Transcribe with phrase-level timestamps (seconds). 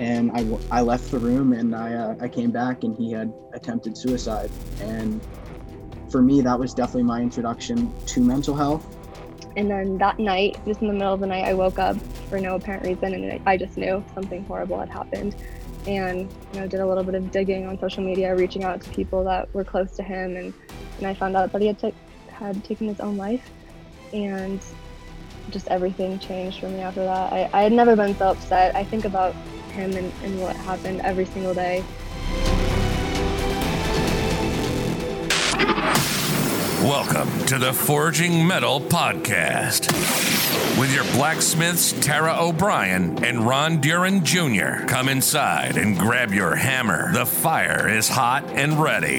[0.00, 3.30] and I, I left the room and I, uh, I came back and he had
[3.52, 4.50] attempted suicide.
[4.80, 5.20] And
[6.10, 8.96] for me that was definitely my introduction to mental health.
[9.58, 11.96] And then that night just in the middle of the night i woke up
[12.30, 15.36] for no apparent reason and i just knew something horrible had happened.
[15.86, 18.90] And you know did a little bit of digging on social media reaching out to
[18.90, 20.34] people that were close to him.
[20.36, 20.54] And,
[20.96, 21.94] and i found out that he had, t-
[22.28, 23.50] had taken his own life.
[24.14, 24.60] And
[25.50, 27.32] just everything changed for me after that.
[27.32, 28.74] I, I had never been so upset.
[28.74, 29.34] I think about
[29.70, 31.84] him and, and what happened every single day.
[36.82, 39.90] Welcome to the Forging Metal Podcast
[40.78, 44.86] with your blacksmiths Tara O'Brien and Ron Duran Jr.
[44.86, 47.12] Come inside and grab your hammer.
[47.12, 49.18] The fire is hot and ready.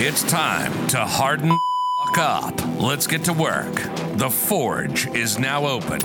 [0.00, 1.58] It's time to harden
[2.16, 2.54] up.
[2.80, 3.74] Let's get to work.
[4.14, 6.00] The forge is now open.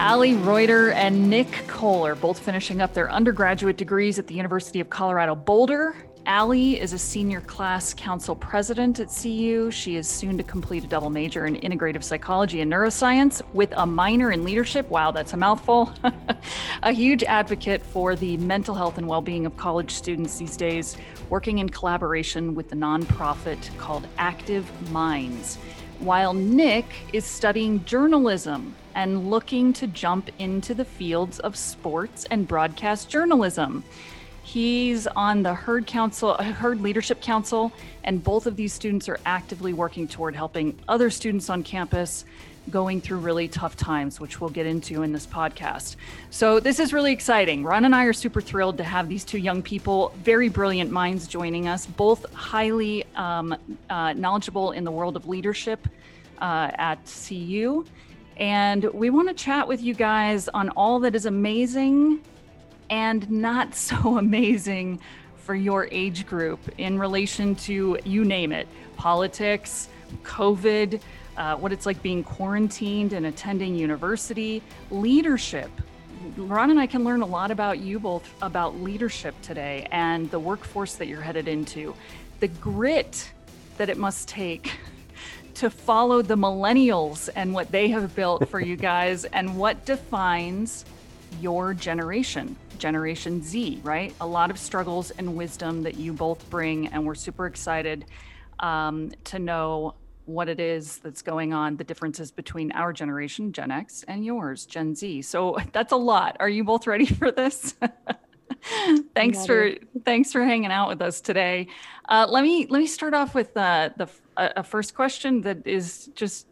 [0.00, 4.88] Ali Reuter and Nick are both finishing up their undergraduate degrees at the University of
[4.88, 5.94] Colorado Boulder.
[6.26, 9.70] Ali is a senior class council president at CU.
[9.70, 13.84] She is soon to complete a double major in integrative psychology and neuroscience with a
[13.84, 14.88] minor in leadership.
[14.88, 15.92] Wow, that's a mouthful.
[16.82, 20.96] a huge advocate for the mental health and well being of college students these days,
[21.28, 25.58] working in collaboration with the nonprofit called Active Minds.
[26.00, 32.48] While Nick is studying journalism and looking to jump into the fields of sports and
[32.48, 33.84] broadcast journalism.
[34.42, 37.70] He's on the Herd Council, Herd Leadership Council,
[38.02, 42.24] and both of these students are actively working toward helping other students on campus
[42.68, 45.96] going through really tough times, which we'll get into in this podcast.
[46.30, 47.64] So, this is really exciting.
[47.64, 51.26] Ron and I are super thrilled to have these two young people, very brilliant minds,
[51.26, 53.56] joining us, both highly um,
[53.88, 55.88] uh, knowledgeable in the world of leadership
[56.40, 57.84] uh, at CU
[58.40, 62.20] and we want to chat with you guys on all that is amazing
[62.88, 64.98] and not so amazing
[65.36, 68.66] for your age group in relation to you name it
[68.96, 69.88] politics,
[70.22, 71.00] COVID,
[71.40, 75.70] uh, what it's like being quarantined and attending university, leadership.
[76.36, 80.38] Ron and I can learn a lot about you both about leadership today and the
[80.38, 81.94] workforce that you're headed into,
[82.40, 83.32] the grit
[83.78, 84.74] that it must take
[85.54, 90.84] to follow the millennials and what they have built for you guys and what defines
[91.40, 94.14] your generation, Generation Z, right?
[94.20, 98.04] A lot of struggles and wisdom that you both bring, and we're super excited
[98.58, 99.94] um, to know
[100.30, 104.64] what it is that's going on, the differences between our generation, Gen X, and yours,
[104.66, 105.22] Gen Z.
[105.22, 106.36] So that's a lot.
[106.40, 107.74] Are you both ready for this?
[109.14, 109.72] thanks for
[110.04, 111.66] thanks for hanging out with us today.
[112.08, 116.10] Uh, let me let me start off with uh, the a, first question that is
[116.14, 116.46] just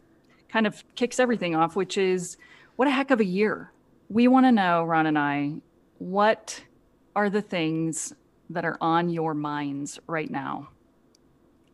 [0.49, 2.37] kind of kicks everything off, which is,
[2.75, 3.71] what a heck of a year.
[4.09, 5.53] We want to know, Ron and I,
[5.99, 6.61] what
[7.15, 8.13] are the things
[8.49, 10.69] that are on your minds right now?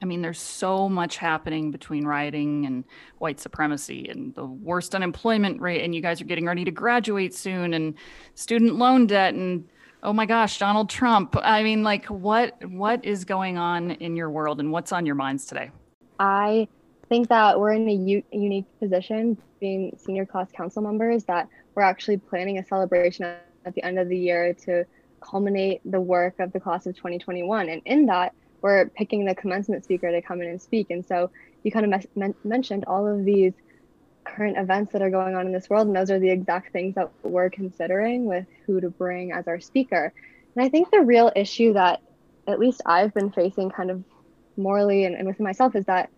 [0.06, 2.84] I mean, there's so much happening between rioting and
[3.18, 7.34] white supremacy and the worst unemployment rate, and you guys are getting ready to graduate
[7.34, 7.96] soon, and
[8.36, 9.68] student loan debt, and
[10.04, 11.36] oh my gosh, Donald Trump.
[11.42, 15.16] I mean, like, what what is going on in your world, and what's on your
[15.16, 15.72] minds today?
[16.20, 16.68] I
[17.10, 21.82] think that we're in a u- unique position being senior class council members that we're
[21.82, 23.26] actually planning a celebration
[23.66, 24.86] at the end of the year to
[25.20, 27.70] culminate the work of the class of 2021.
[27.70, 30.90] And in that, we're picking the commencement speaker to come in and speak.
[30.90, 31.30] And so
[31.62, 33.54] you kind of mes- mentioned all of these
[34.24, 35.86] current events that are going on in this world.
[35.86, 39.60] And those are the exact things that we're considering with who to bring as our
[39.60, 40.12] speaker.
[40.56, 42.02] And I think the real issue that
[42.48, 44.04] at least I've been facing kind of
[44.58, 46.10] morally and, and within myself is that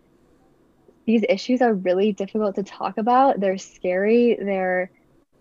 [1.04, 3.40] these issues are really difficult to talk about.
[3.40, 4.38] They're scary.
[4.40, 4.90] They're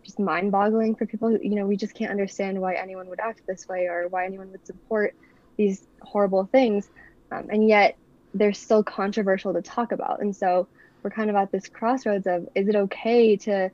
[0.04, 1.32] just mind boggling for people.
[1.32, 4.52] You know, we just can't understand why anyone would act this way or why anyone
[4.52, 5.16] would support
[5.58, 6.90] these horrible things.
[7.32, 7.98] Um, and yet
[8.34, 10.22] they're still controversial to talk about.
[10.22, 10.68] And so
[11.04, 13.70] we're kind of at this crossroads of is it okay to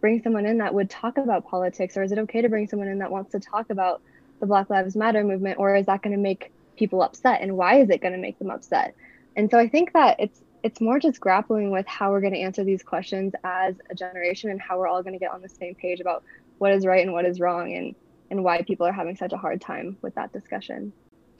[0.00, 2.88] bring someone in that would talk about politics or is it okay to bring someone
[2.88, 4.02] in that wants to talk about
[4.40, 7.80] the Black Lives Matter movement or is that going to make people upset and why
[7.80, 8.94] is it going to make them upset
[9.36, 12.40] and so i think that it's it's more just grappling with how we're going to
[12.40, 15.48] answer these questions as a generation and how we're all going to get on the
[15.48, 16.24] same page about
[16.58, 17.94] what is right and what is wrong and
[18.30, 20.92] and why people are having such a hard time with that discussion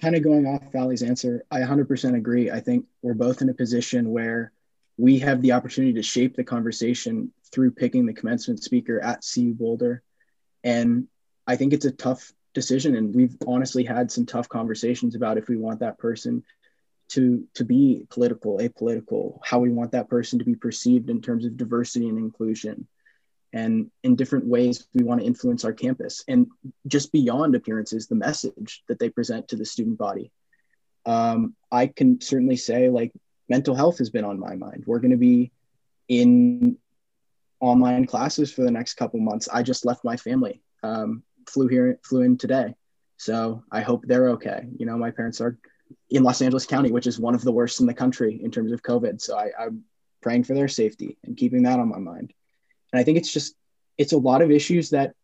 [0.04, 2.50] kind of going off Ali's answer, I 100% agree.
[2.50, 4.52] I think we're both in a position where
[4.98, 9.54] we have the opportunity to shape the conversation through picking the commencement speaker at CU
[9.54, 10.02] Boulder.
[10.62, 11.08] And
[11.46, 15.48] I think it's a tough decision and we've honestly had some tough conversations about if
[15.48, 16.44] we want that person
[17.08, 21.44] to to be political apolitical how we want that person to be perceived in terms
[21.44, 22.86] of diversity and inclusion
[23.54, 26.24] and in different ways we want to influence our campus.
[26.26, 26.48] And
[26.88, 30.30] just beyond appearances the message that they present to the student body.
[31.06, 33.12] Um, i can certainly say like
[33.48, 34.84] mental health has been on my mind.
[34.86, 35.52] We're going to be
[36.08, 36.76] in
[37.60, 39.48] online classes for the next couple months.
[39.52, 42.74] I just left my family um, flew here flew in today.
[43.16, 44.66] So i hope they're okay.
[44.78, 45.56] You know my parents are
[46.10, 48.72] in los angeles county which is one of the worst in the country in terms
[48.72, 49.20] of covid.
[49.20, 49.84] So I, i'm
[50.22, 52.32] praying for their safety and keeping that on my mind
[52.94, 53.56] and I think it's just,
[53.98, 55.14] it's a lot of issues that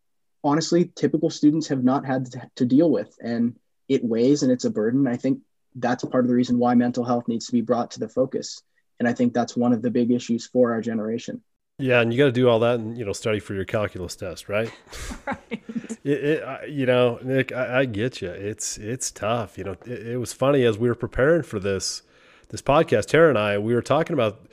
[0.43, 2.27] honestly typical students have not had
[2.57, 3.17] to deal with.
[3.23, 3.55] And
[3.89, 5.07] it weighs and it's a burden.
[5.07, 5.39] I think
[5.77, 8.61] that's part of the reason why mental health needs to be brought to the focus.
[8.99, 11.45] And I think that's one of the big issues for our generation.
[11.79, 14.17] Yeah, and you got to do all that and you know study for your calculus
[14.17, 14.71] test, right?
[15.27, 15.63] right.
[16.03, 18.31] It, it, you know, Nick, I, I, get you.
[18.31, 19.57] It's it's tough.
[19.57, 22.03] You know, it, it was funny as we were preparing for this
[22.49, 23.07] this podcast.
[23.07, 24.47] Tara and I, we were talking about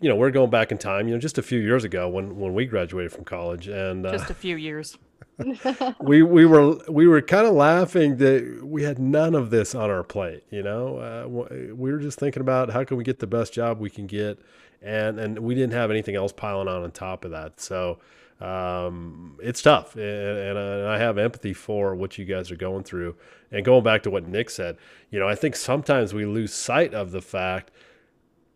[0.00, 2.38] you know, we're going back in time, you know, just a few years ago when,
[2.38, 4.98] when we graduated from college and uh, just a few years.
[6.00, 9.90] we, we were, we were kind of laughing that we had none of this on
[9.90, 11.28] our plate, you know, uh,
[11.74, 14.38] we were just thinking about how can we get the best job we can get.
[14.82, 17.58] And, and we didn't have anything else piling on on top of that.
[17.58, 17.98] So,
[18.40, 19.94] um, it's tough.
[19.94, 23.16] And, and, and I have empathy for what you guys are going through.
[23.50, 24.76] And going back to what Nick said,
[25.10, 27.70] you know, I think sometimes we lose sight of the fact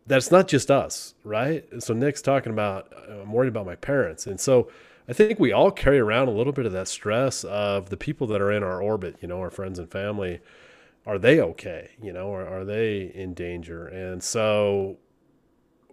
[0.09, 1.65] that's not just us, right?
[1.81, 4.69] So Nick's talking about uh, I'm worried about my parents, and so
[5.09, 8.27] I think we all carry around a little bit of that stress of the people
[8.29, 10.41] that are in our orbit, you know, our friends and family.
[11.07, 11.91] Are they okay?
[12.03, 13.87] You know, or are they in danger?
[13.87, 14.99] And so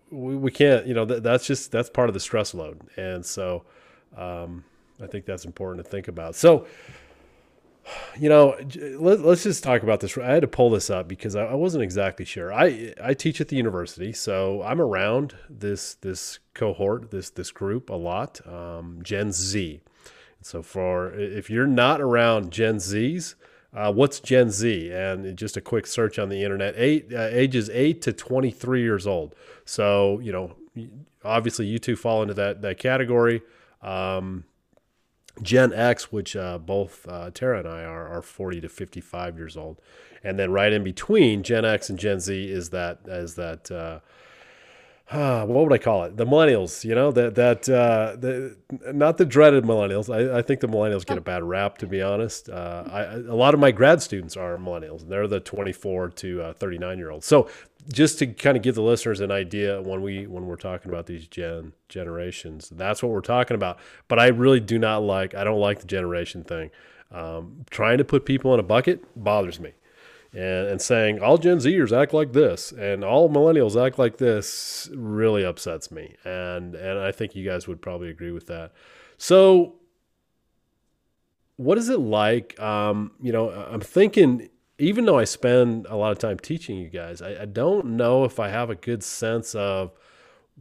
[0.10, 3.26] we, we can't, you know, th- that's just that's part of the stress load, and
[3.26, 3.64] so
[4.18, 4.64] um,
[5.02, 6.36] I think that's important to think about.
[6.36, 6.68] So
[8.18, 8.56] you know,
[8.98, 10.18] let, us just talk about this.
[10.18, 12.54] I had to pull this up because I, wasn't exactly sure.
[12.54, 17.90] I I teach at the university, so I'm around this this cohort, this this group
[17.90, 19.82] a lot, um, Gen Z.
[20.42, 23.36] So for if you're not around Gen Zs,
[23.74, 24.92] uh, what's Gen Z?
[24.92, 29.06] And just a quick search on the internet, eight uh, ages eight to 23 years
[29.06, 29.36] old.
[29.66, 30.56] So you know,
[31.24, 33.42] obviously you two fall into that that category.
[33.82, 34.46] Um,
[35.42, 39.58] Gen X, which uh, both uh, Tara and I are, are 40 to 55 years
[39.58, 39.82] old,
[40.24, 44.00] and then right in between Gen X and Gen Z is that is that uh,
[45.12, 46.18] uh, what would I call it?
[46.18, 48.58] The millennials, you know, that that uh, the
[48.92, 50.12] not the dreaded millennials.
[50.14, 52.50] I, I think the millennials get a bad rap, to be honest.
[52.50, 56.42] Uh, I, a lot of my grad students are millennials, and they're the 24 to
[56.42, 57.28] uh, 39 year olds.
[57.28, 57.48] So
[57.92, 61.06] just to kind of give the listeners an idea when we when we're talking about
[61.06, 63.78] these gen generations, that's what we're talking about.
[64.08, 65.36] But I really do not like.
[65.36, 66.72] I don't like the generation thing.
[67.12, 69.74] Um, trying to put people in a bucket bothers me
[70.34, 74.90] and, and saying all Gen Zers act like this and all millennials act like this
[74.94, 76.16] really upsets me.
[76.26, 78.74] And and I think you guys would probably agree with that.
[79.18, 79.76] So
[81.58, 82.60] what is it like?
[82.60, 86.90] Um, you know, I'm thinking even though I spend a lot of time teaching you
[86.90, 89.92] guys, I, I don't know if I have a good sense of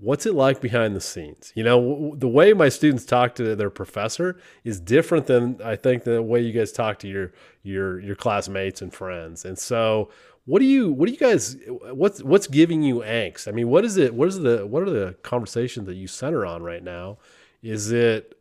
[0.01, 1.53] what's it like behind the scenes.
[1.55, 5.77] You know w- the way my students talk to their professor is different than i
[5.77, 7.33] think the way you guys talk to your
[7.63, 9.45] your your classmates and friends.
[9.45, 10.11] And so
[10.47, 13.49] what do you what do you guys what's what's giving you angst?
[13.49, 16.45] I mean what is it what is the what are the conversations that you center
[16.45, 17.19] on right now?
[17.63, 18.34] Is it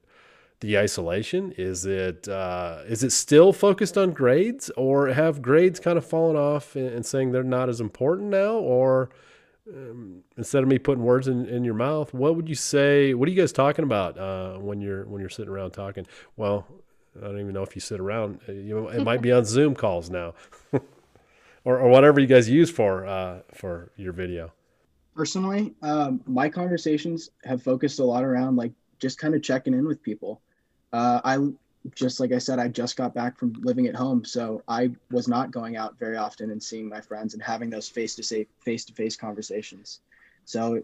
[0.63, 5.97] the isolation is it uh, is it still focused on grades or have grades kind
[5.97, 9.09] of fallen off and, saying they're not as important now or
[9.67, 13.13] um, instead of me putting words in, in your mouth, what would you say?
[13.13, 16.05] What are you guys talking about uh, when you're when you're sitting around talking?
[16.37, 16.65] Well,
[17.17, 18.39] I don't even know if you sit around.
[18.47, 20.33] Uh, you know, it might be on Zoom calls now,
[21.65, 24.53] or, or whatever you guys use for uh, for your video.
[25.13, 29.85] Personally, um, my conversations have focused a lot around like just kind of checking in
[29.85, 30.41] with people.
[30.93, 31.37] Uh, I
[31.95, 35.27] just like I said, I just got back from living at home, so I was
[35.27, 38.85] not going out very often and seeing my friends and having those face to face
[38.85, 39.99] to face conversations.
[40.45, 40.83] So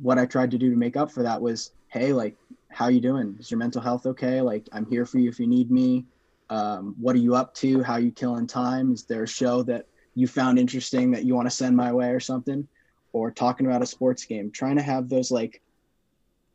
[0.00, 2.36] what I tried to do to make up for that was, hey, like,
[2.70, 3.36] how you doing?
[3.38, 4.40] Is your mental health okay?
[4.40, 6.04] Like, I'm here for you if you need me.
[6.48, 7.82] Um, what are you up to?
[7.82, 8.92] How you killing time?
[8.92, 12.10] Is there a show that you found interesting that you want to send my way
[12.10, 12.66] or something?
[13.12, 15.62] Or talking about a sports game, trying to have those like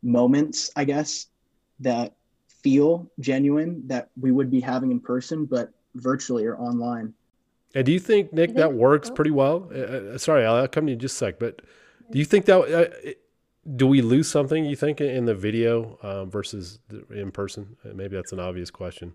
[0.03, 1.27] moments, I guess,
[1.79, 2.13] that
[2.63, 7.13] feel genuine that we would be having in person, but virtually or online.
[7.73, 9.69] And do you think, Nick, that works pretty well?
[9.73, 11.61] Uh, uh, sorry, I'll come to you just a sec, but
[12.11, 13.11] do you think that, uh,
[13.75, 17.77] do we lose something, you think, in the video uh, versus in person?
[17.85, 19.13] Uh, maybe that's an obvious question.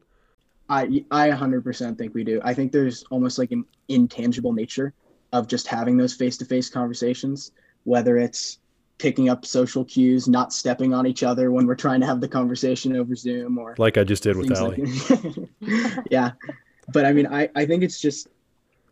[0.68, 2.40] I, I 100% think we do.
[2.42, 4.94] I think there's almost like an intangible nature
[5.32, 7.52] of just having those face to face conversations,
[7.84, 8.58] whether it's
[8.98, 12.28] picking up social cues, not stepping on each other when we're trying to have the
[12.28, 14.86] conversation over Zoom or like I just did with Ali.
[15.10, 16.32] Like yeah.
[16.88, 18.28] But I mean, I, I think it's just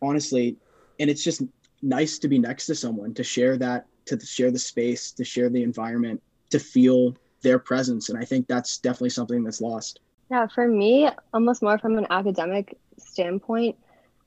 [0.01, 0.57] honestly,
[0.99, 1.41] and it's just
[1.81, 5.49] nice to be next to someone to share that, to share the space, to share
[5.49, 8.09] the environment, to feel their presence.
[8.09, 9.99] And I think that's definitely something that's lost.
[10.29, 13.75] Yeah, for me, almost more from an academic standpoint,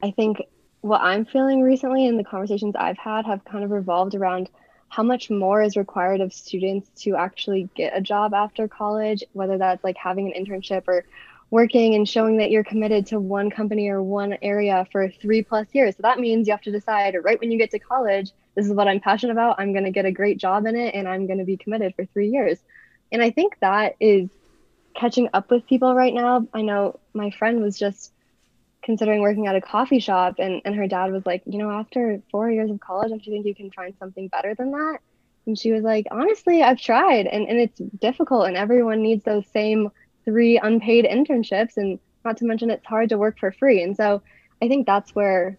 [0.03, 0.43] I think
[0.81, 4.49] what I'm feeling recently and the conversations I've had have kind of revolved around
[4.89, 9.59] how much more is required of students to actually get a job after college, whether
[9.59, 11.05] that's like having an internship or
[11.51, 15.67] working and showing that you're committed to one company or one area for three plus
[15.73, 15.97] years.
[15.97, 18.73] So that means you have to decide right when you get to college, this is
[18.73, 19.57] what I'm passionate about.
[19.59, 21.95] I'm going to get a great job in it and I'm going to be committed
[21.95, 22.59] for three years.
[23.13, 24.29] And I think that is
[24.95, 26.47] catching up with people right now.
[26.53, 28.13] I know my friend was just
[28.83, 32.23] considering working at a coffee shop and, and her dad was like, you know, after
[32.31, 34.99] four years of college, don't you think you can find something better than that?
[35.47, 39.47] And she was like, honestly, I've tried and, and it's difficult and everyone needs those
[39.49, 39.91] same
[40.25, 43.83] three unpaid internships and not to mention it's hard to work for free.
[43.83, 44.23] And so
[44.61, 45.59] I think that's where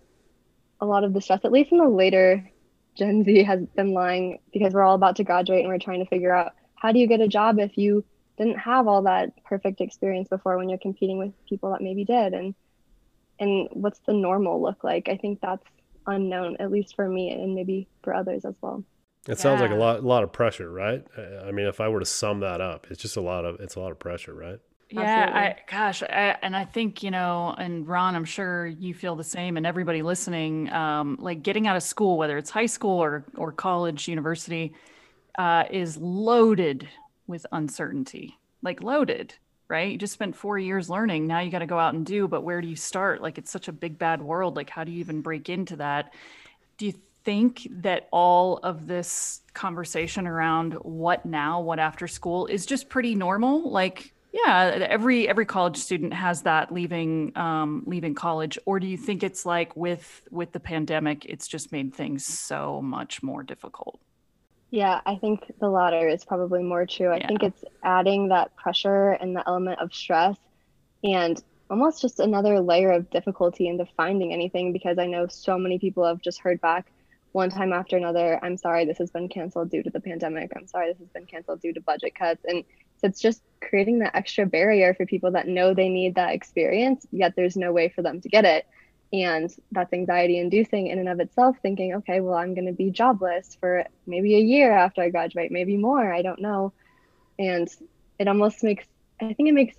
[0.80, 2.50] a lot of the stress, at least in the later
[2.96, 6.10] Gen Z, has been lying because we're all about to graduate and we're trying to
[6.10, 8.06] figure out how do you get a job if you
[8.38, 12.34] didn't have all that perfect experience before when you're competing with people that maybe did
[12.34, 12.56] and
[13.40, 15.10] and what's the normal look like?
[15.10, 15.64] I think that's
[16.08, 18.84] unknown at least for me and maybe for others as well.
[19.28, 19.36] It yeah.
[19.36, 21.06] sounds like a lot a lot of pressure right?
[21.46, 23.76] I mean if i were to sum that up it's just a lot of it's
[23.76, 24.60] a lot of pressure right?
[24.90, 29.16] Yeah I, gosh I, and i think you know and ron i'm sure you feel
[29.16, 32.98] the same and everybody listening um, like getting out of school whether it's high school
[32.98, 34.74] or or college university
[35.40, 36.88] uh, is loaded
[37.28, 39.36] with uncertainty, like loaded,
[39.70, 39.92] right?
[39.92, 41.28] You just spent four years learning.
[41.28, 43.22] Now you got to go out and do, but where do you start?
[43.22, 44.56] Like it's such a big, bad world.
[44.56, 46.14] Like, how do you even break into that?
[46.78, 52.66] Do you think that all of this conversation around what now, what after school is
[52.66, 53.70] just pretty normal?
[53.70, 58.58] Like, yeah, every every college student has that leaving um, leaving college.
[58.66, 62.82] Or do you think it's like with with the pandemic, it's just made things so
[62.82, 64.00] much more difficult?
[64.72, 67.10] Yeah, I think the latter is probably more true.
[67.10, 67.28] I yeah.
[67.28, 70.38] think it's adding that pressure and the element of stress
[71.04, 75.80] and almost just another layer of difficulty into finding anything because I know so many
[75.80, 76.92] people have just heard back
[77.32, 80.52] one time after another, I'm sorry this has been canceled due to the pandemic.
[80.56, 82.44] I'm sorry this has been canceled due to budget cuts.
[82.46, 82.64] And
[82.98, 87.06] so it's just creating that extra barrier for people that know they need that experience,
[87.12, 88.66] yet there's no way for them to get it
[89.12, 92.92] and that's anxiety inducing in and of itself thinking okay well i'm going to be
[92.92, 96.72] jobless for maybe a year after i graduate maybe more i don't know.
[97.40, 97.70] And
[98.20, 98.86] it almost makes
[99.22, 99.76] i think it makes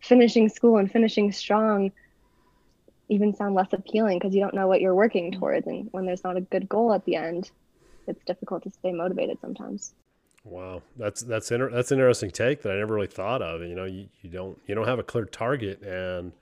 [0.00, 1.92] finishing school and finishing strong
[3.08, 5.38] even sound less appealing because you don't know what you're working mm.
[5.38, 7.50] towards and when there's not a good goal at the end
[8.06, 9.92] it's difficult to stay motivated sometimes.
[10.44, 13.74] Wow that's that's inter- that's an interesting take that i never really thought of you
[13.74, 16.32] know you, you don't you don't have a clear target and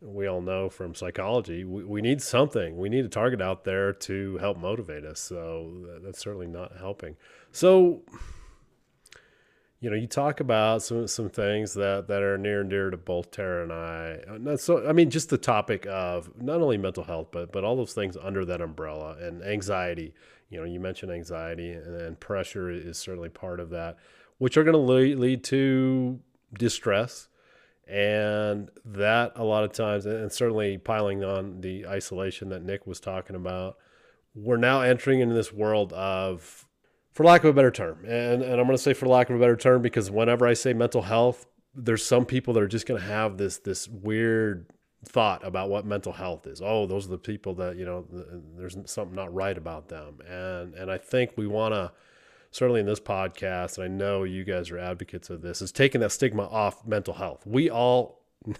[0.00, 2.76] we all know from psychology, we, we need something.
[2.76, 5.20] We need a target out there to help motivate us.
[5.20, 7.16] So that's certainly not helping.
[7.52, 8.02] So,
[9.80, 12.96] you know, you talk about some some things that that are near and dear to
[12.96, 14.20] both Tara and I.
[14.28, 17.64] Uh, not so, I mean, just the topic of not only mental health, but but
[17.64, 20.14] all those things under that umbrella and anxiety.
[20.48, 23.96] You know, you mentioned anxiety and, and pressure is certainly part of that,
[24.38, 26.20] which are going to lead, lead to
[26.56, 27.28] distress
[27.86, 32.98] and that a lot of times and certainly piling on the isolation that nick was
[32.98, 33.76] talking about
[34.34, 36.66] we're now entering into this world of
[37.12, 39.36] for lack of a better term and, and i'm going to say for lack of
[39.36, 42.86] a better term because whenever i say mental health there's some people that are just
[42.86, 44.66] going to have this this weird
[45.04, 46.60] thought about what mental health is.
[46.62, 48.06] Oh those are the people that you know
[48.56, 50.18] there's something not right about them.
[50.28, 51.92] And and i think we want to
[52.56, 56.00] certainly in this podcast, and I know you guys are advocates of this, is taking
[56.00, 57.46] that stigma off mental health.
[57.46, 58.22] We all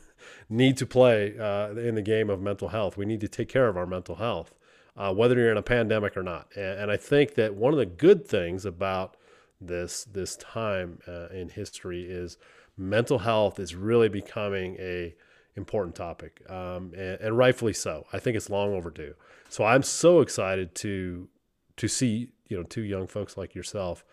[0.50, 2.98] need to play uh, in the game of mental health.
[2.98, 4.54] We need to take care of our mental health,
[4.98, 6.48] uh, whether you're in a pandemic or not.
[6.54, 9.16] And, and, I think that one of the good things about
[9.58, 12.36] this this time uh, in history is
[12.76, 15.14] mental health is really becoming a
[15.56, 18.04] important topic, um, and, and rightfully so.
[18.12, 19.14] I think it's long overdue.
[19.48, 21.28] So I'm so excited to
[21.76, 24.04] to see you know two young folks like yourself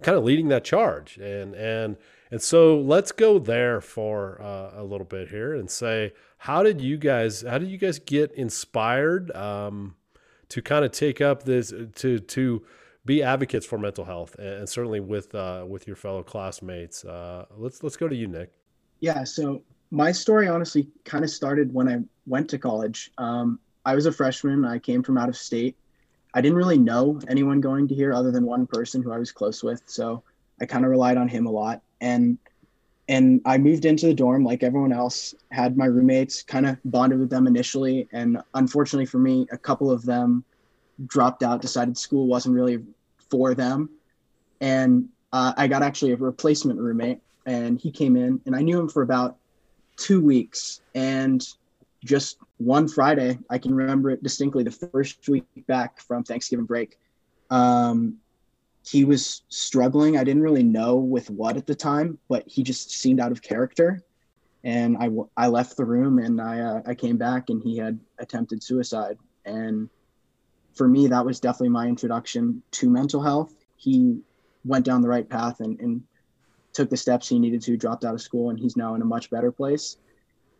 [0.00, 1.18] kind of leading that charge.
[1.18, 1.96] And and
[2.30, 6.80] and so let's go there for uh, a little bit here and say how did
[6.80, 9.96] you guys how did you guys get inspired um,
[10.48, 12.64] to kind of take up this to to
[13.04, 17.04] be advocates for mental health and, certainly with uh, with your fellow classmates?
[17.04, 18.52] Uh, let's let's go to you nick.
[19.00, 23.10] Yeah so my story honestly kind of started when i went to college.
[23.18, 24.64] Um, i was a freshman.
[24.64, 25.76] I came from out of state
[26.34, 29.32] I didn't really know anyone going to here other than one person who I was
[29.32, 29.82] close with.
[29.86, 30.22] So
[30.60, 31.82] I kind of relied on him a lot.
[32.00, 32.38] And
[33.08, 37.18] and I moved into the dorm like everyone else, had my roommates, kind of bonded
[37.18, 38.08] with them initially.
[38.12, 40.44] And unfortunately for me, a couple of them
[41.06, 42.78] dropped out, decided school wasn't really
[43.28, 43.90] for them.
[44.60, 48.78] And uh, I got actually a replacement roommate, and he came in, and I knew
[48.78, 49.36] him for about
[49.96, 50.80] two weeks.
[50.94, 51.46] And
[52.04, 56.98] just one Friday, I can remember it distinctly, the first week back from Thanksgiving break.
[57.50, 58.18] Um,
[58.84, 60.16] he was struggling.
[60.16, 63.42] I didn't really know with what at the time, but he just seemed out of
[63.42, 64.02] character.
[64.64, 67.98] And I, I left the room and I, uh, I came back and he had
[68.18, 69.18] attempted suicide.
[69.44, 69.88] And
[70.74, 73.54] for me, that was definitely my introduction to mental health.
[73.76, 74.20] He
[74.64, 76.02] went down the right path and, and
[76.72, 79.04] took the steps he needed to, dropped out of school, and he's now in a
[79.04, 79.96] much better place.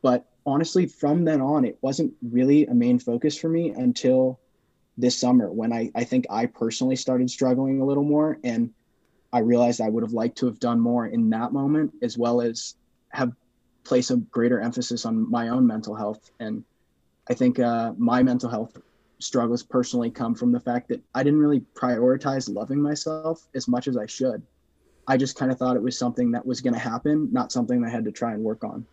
[0.02, 4.40] But honestly, from then on, it wasn't really a main focus for me until
[4.98, 8.38] this summer when I, I think I personally started struggling a little more.
[8.44, 8.72] And
[9.32, 12.40] I realized I would have liked to have done more in that moment, as well
[12.40, 12.74] as
[13.10, 13.32] have
[13.84, 16.30] placed a greater emphasis on my own mental health.
[16.38, 16.64] And
[17.28, 18.76] I think uh, my mental health
[19.18, 23.88] struggles personally come from the fact that I didn't really prioritize loving myself as much
[23.88, 24.42] as I should.
[25.06, 27.84] I just kind of thought it was something that was going to happen, not something
[27.84, 28.86] I had to try and work on.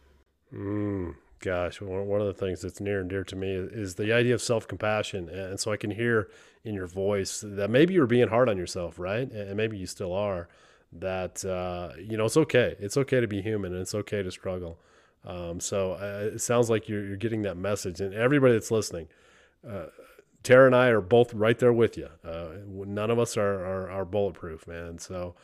[0.53, 4.34] Mm, gosh, one of the things that's near and dear to me is the idea
[4.34, 5.29] of self compassion.
[5.29, 6.29] And so I can hear
[6.63, 9.29] in your voice that maybe you're being hard on yourself, right?
[9.31, 10.48] And maybe you still are.
[10.91, 12.75] That, uh, you know, it's okay.
[12.79, 14.79] It's okay to be human and it's okay to struggle.
[15.25, 18.01] Um, so uh, it sounds like you're, you're getting that message.
[18.01, 19.08] And everybody that's listening,
[19.67, 19.88] uh,
[20.41, 22.10] Tara and I are both right there with you.
[22.25, 24.98] Uh, none of us are, are, are, bulletproof, man.
[24.98, 25.36] So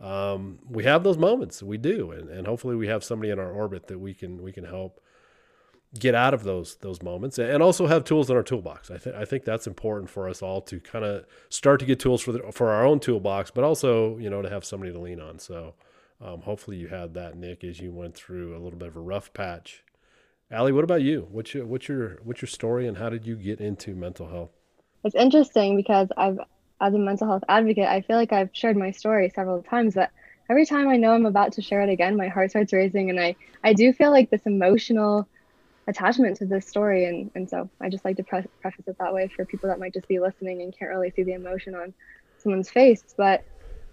[0.00, 1.62] um, we have those moments.
[1.62, 4.52] We do, and, and hopefully we have somebody in our orbit that we can we
[4.52, 5.00] can help
[5.98, 8.90] get out of those those moments, and also have tools in our toolbox.
[8.90, 12.00] I think I think that's important for us all to kind of start to get
[12.00, 14.98] tools for the, for our own toolbox, but also you know to have somebody to
[14.98, 15.38] lean on.
[15.38, 15.74] So
[16.20, 19.00] um, hopefully you had that, Nick, as you went through a little bit of a
[19.00, 19.84] rough patch
[20.50, 21.26] Allie, what about you?
[21.30, 24.50] What's your what's your what's your story and how did you get into mental health?
[25.02, 26.38] It's interesting because I've
[26.80, 30.10] as a mental health advocate, I feel like I've shared my story several times, but
[30.50, 33.18] every time I know I'm about to share it again, my heart starts racing and
[33.18, 35.26] I I do feel like this emotional
[35.86, 39.12] attachment to this story and and so I just like to pre- preface it that
[39.14, 41.94] way for people that might just be listening and can't really see the emotion on
[42.38, 43.42] someone's face, but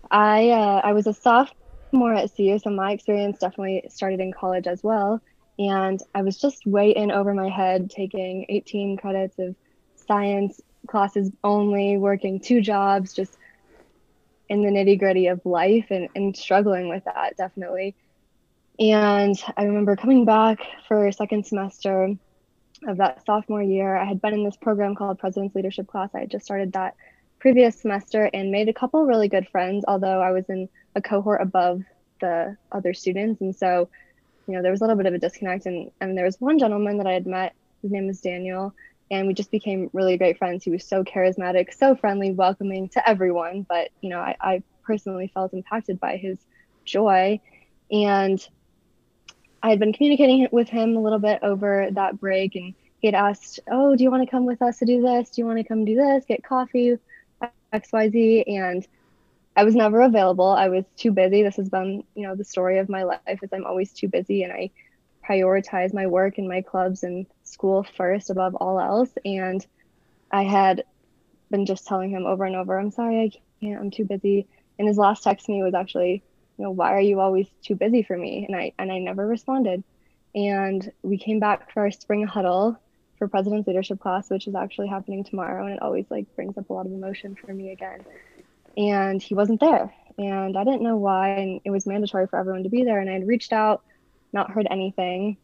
[0.10, 4.68] I uh, I was a sophomore at CU, so my experience definitely started in college
[4.68, 5.22] as well
[5.60, 9.56] and I was just way in over my head, taking 18 credits of
[9.96, 13.38] science classes only, working two jobs, just
[14.50, 17.96] in the nitty gritty of life and, and struggling with that definitely.
[18.82, 22.16] And I remember coming back for second semester
[22.88, 23.96] of that sophomore year.
[23.96, 26.10] I had been in this program called President's Leadership Class.
[26.16, 26.96] I had just started that
[27.38, 31.44] previous semester and made a couple really good friends, although I was in a cohort
[31.44, 31.84] above
[32.22, 33.40] the other students.
[33.40, 33.88] And so
[34.48, 35.68] you know, there was a little bit of a disconnect.
[35.68, 38.74] And, and there was one gentleman that I had met, his name was Daniel,
[39.12, 40.64] and we just became really great friends.
[40.64, 43.66] He was so charismatic, so friendly, welcoming to everyone.
[43.70, 46.40] But, you know, I, I personally felt impacted by his
[46.84, 47.40] joy.
[47.92, 48.44] And
[49.64, 53.16] I had been communicating with him a little bit over that break, and he had
[53.16, 55.30] asked, Oh, do you want to come with us to do this?
[55.30, 56.26] Do you want to come do this?
[56.26, 56.98] Get coffee,
[57.74, 58.44] XYZ.
[58.48, 58.88] And
[59.56, 60.50] I was never available.
[60.50, 61.44] I was too busy.
[61.44, 64.44] This has been, you know, the story of my life is I'm always too busy
[64.44, 64.72] and I
[65.28, 69.12] prioritize my work and my clubs and school first above all else.
[69.26, 69.66] And
[70.32, 70.84] I had
[71.50, 73.32] been just telling him over and over, I'm sorry, I
[73.66, 74.48] can't, I'm too busy.
[74.80, 76.24] And his last text to me was actually,
[76.58, 78.46] you know, why are you always too busy for me?
[78.48, 79.84] And I and I never responded.
[80.34, 82.78] And we came back for our spring huddle
[83.18, 85.66] for president's leadership class, which is actually happening tomorrow.
[85.66, 88.06] And it always like brings up a lot of emotion for me again
[88.78, 89.94] and he wasn't there.
[90.18, 91.30] And I didn't know why.
[91.30, 93.00] And it was mandatory for everyone to be there.
[93.00, 93.84] And I had reached out,
[94.34, 95.38] not heard anything.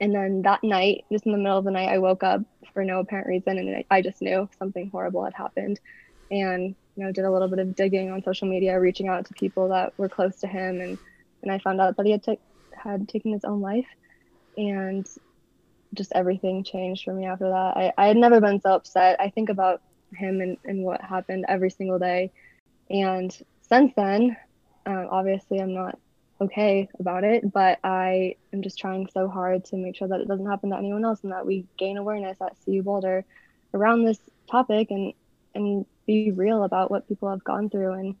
[0.00, 2.84] And then that night, just in the middle of the night, I woke up for
[2.84, 3.58] no apparent reason.
[3.58, 5.80] And I just knew something horrible had happened.
[6.30, 9.34] And, you know, did a little bit of digging on social media, reaching out to
[9.34, 10.80] people that were close to him.
[10.80, 10.98] And,
[11.42, 12.38] and I found out that he had, t-
[12.72, 13.86] had taken his own life.
[14.56, 15.06] And
[15.94, 17.76] just everything changed for me after that.
[17.76, 19.20] I, I had never been so upset.
[19.20, 19.82] I think about
[20.14, 22.32] him and, and what happened every single day.
[22.88, 24.36] And since then,
[24.86, 25.98] uh, obviously, I'm not
[26.40, 30.28] okay about it, but I am just trying so hard to make sure that it
[30.28, 33.24] doesn't happen to anyone else and that we gain awareness at CU Boulder
[33.74, 34.18] around this
[34.50, 35.12] topic and
[35.56, 38.14] and be real about what people have gone through and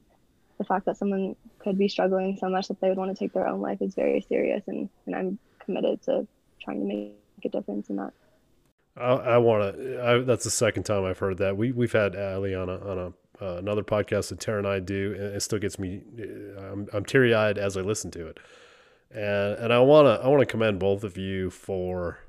[0.58, 3.32] the fact that someone could be struggling so much that they would want to take
[3.32, 6.26] their own life is very serious and, and I'm committed to
[6.60, 8.12] trying to make a difference in that.
[8.96, 10.24] I, I want to.
[10.26, 11.56] That's the second time I've heard that.
[11.56, 13.12] We we've had Ali on a on a
[13.44, 16.02] uh, another podcast that Tara and I do, and it still gets me.
[16.18, 18.38] Uh, I'm, I'm teary eyed as I listen to it,
[19.10, 22.20] and and I wanna I wanna commend both of you for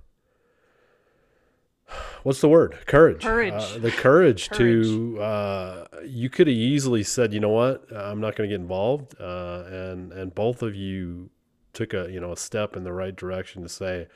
[2.23, 4.85] what's the word courage courage uh, the courage, courage.
[4.85, 8.61] to uh, you could have easily said you know what i'm not going to get
[8.61, 11.29] involved uh, and and both of you
[11.73, 14.07] took a you know a step in the right direction to say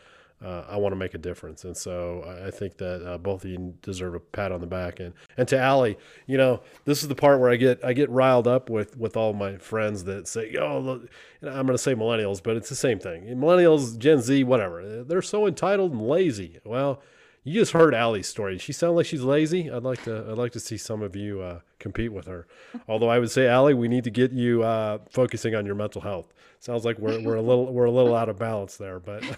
[0.44, 1.64] uh, I want to make a difference.
[1.66, 5.00] And so I think that uh, both of you deserve a pat on the back.
[5.00, 8.10] And and to Allie, you know, this is the part where I get I get
[8.10, 11.02] riled up with with all my friends that say, "Oh,
[11.44, 13.26] I'm going to say millennials, but it's the same thing.
[13.38, 15.04] Millennials, Gen Z, whatever.
[15.04, 17.02] They're so entitled and lazy." Well,
[17.43, 18.58] you just heard Allie's story.
[18.58, 19.71] She sounds like she's lazy.
[19.71, 22.47] I'd like to I'd like to see some of you uh, compete with her.
[22.88, 26.01] Although I would say, Allie, we need to get you uh, focusing on your mental
[26.01, 26.34] health.
[26.60, 29.23] Sounds like we're we're a little we're a little out of balance there, but.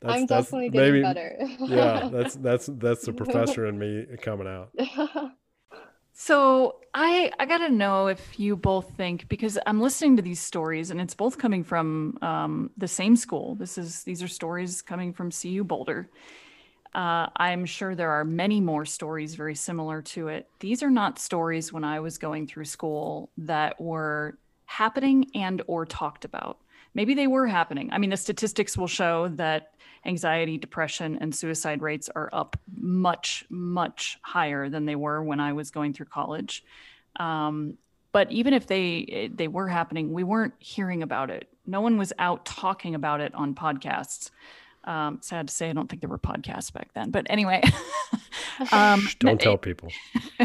[0.00, 1.36] That's, I'm that's definitely getting maybe, better.
[1.60, 4.70] yeah, that's that's that's the professor in me coming out.
[6.14, 10.90] So I I gotta know if you both think because I'm listening to these stories
[10.90, 13.56] and it's both coming from um, the same school.
[13.56, 16.08] This is these are stories coming from CU Boulder.
[16.94, 20.48] Uh, I'm sure there are many more stories very similar to it.
[20.60, 25.86] These are not stories when I was going through school that were happening and or
[25.86, 26.58] talked about
[26.94, 27.90] maybe they were happening.
[27.92, 29.72] I mean, the statistics will show that
[30.06, 35.52] anxiety, depression, and suicide rates are up much, much higher than they were when I
[35.52, 36.64] was going through college.
[37.16, 37.78] Um,
[38.12, 41.48] but even if they they were happening, we weren't hearing about it.
[41.66, 44.30] No one was out talking about it on podcasts.
[44.84, 47.10] Um, sad to say, I don't think there were podcasts back then.
[47.10, 47.62] But anyway,
[48.72, 49.90] um, don't tell it, people.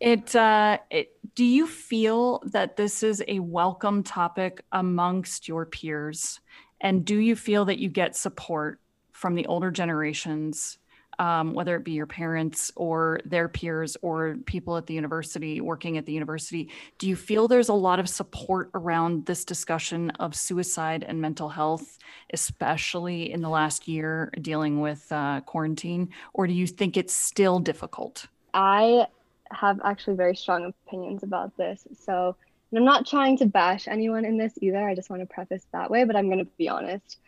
[0.00, 1.12] it, uh, it.
[1.34, 6.40] Do you feel that this is a welcome topic amongst your peers,
[6.80, 8.80] and do you feel that you get support
[9.12, 10.78] from the older generations
[11.22, 15.96] um, whether it be your parents or their peers or people at the university working
[15.98, 20.34] at the university do you feel there's a lot of support around this discussion of
[20.34, 21.98] suicide and mental health
[22.32, 26.08] especially in the last year dealing with uh, quarantine?
[26.32, 28.26] Or do you think it's still difficult?
[28.54, 29.06] I
[29.50, 31.86] have actually very strong opinions about this.
[31.98, 32.36] So
[32.70, 34.88] and i'm not trying to bash anyone in this either.
[34.88, 37.18] I just want to preface that way but i'm going to be honest.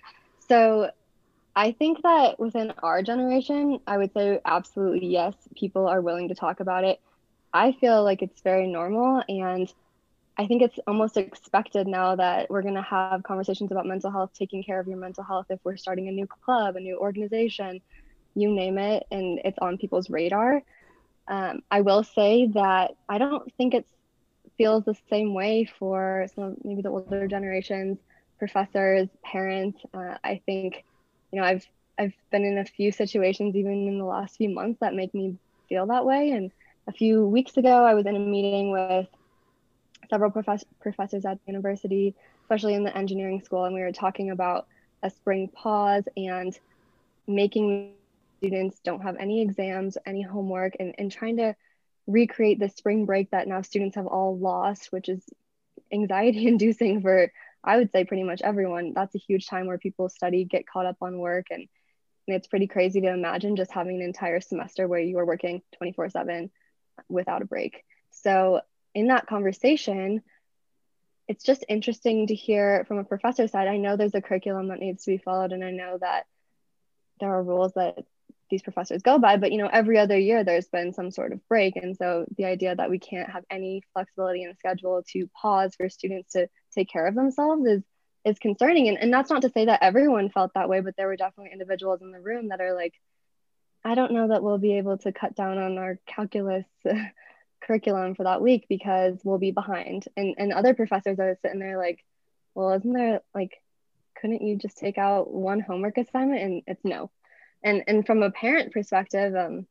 [0.49, 0.91] So
[1.57, 6.35] I think that within our generation, I would say absolutely yes, people are willing to
[6.35, 7.01] talk about it.
[7.53, 9.73] I feel like it's very normal and
[10.37, 14.31] I think it's almost expected now that we're going to have conversations about mental health,
[14.37, 17.81] taking care of your mental health if we're starting a new club, a new organization,
[18.35, 20.61] you name it, and it's on people's radar.
[21.29, 23.87] Um, I will say that I don't think it
[24.59, 27.99] feels the same way for some of maybe the older generations,
[28.41, 29.79] professors, parents.
[29.95, 30.85] Uh, I think
[31.35, 31.67] you know i've
[31.99, 35.37] i've been in a few situations even in the last few months that make me
[35.69, 36.31] feel that way.
[36.31, 36.53] And
[36.89, 39.09] a few weeks ago i was in a meeting with
[40.11, 44.31] several profess- professors at the university especially in the engineering school and we were talking
[44.31, 44.67] about
[45.03, 46.57] a spring pause and
[47.27, 47.95] making
[48.39, 51.55] students don't have any exams any homework and, and trying to
[52.07, 55.25] recreate the spring break that now students have all lost which is
[55.93, 57.33] anxiety inducing for
[57.65, 60.87] I would say pretty much everyone, that's a huge time where people study, get caught
[60.87, 61.47] up on work.
[61.51, 61.67] And,
[62.27, 65.63] and it's pretty crazy to imagine just having an entire semester where you are working
[65.79, 66.51] 24 7
[67.09, 67.85] without a break.
[68.11, 68.61] So,
[68.95, 70.23] in that conversation,
[71.27, 73.67] it's just interesting to hear from a professor side.
[73.67, 76.27] I know there's a curriculum that needs to be followed, and I know that
[77.19, 78.05] there are rules that
[78.51, 81.41] these professors go by but you know every other year there's been some sort of
[81.49, 85.29] break and so the idea that we can't have any flexibility in the schedule to
[85.29, 87.83] pause for students to take care of themselves is
[88.25, 88.89] is concerning.
[88.89, 91.53] And, and that's not to say that everyone felt that way but there were definitely
[91.53, 92.95] individuals in the room that are like
[93.85, 96.67] i don't know that we'll be able to cut down on our calculus
[97.65, 100.05] curriculum for that week because we'll be behind.
[100.17, 102.05] And and other professors are sitting there like
[102.55, 103.61] well isn't there like
[104.21, 106.43] couldn't you just take out one homework assignment?
[106.43, 107.11] And it's no.
[107.63, 109.67] And and from a parent perspective um,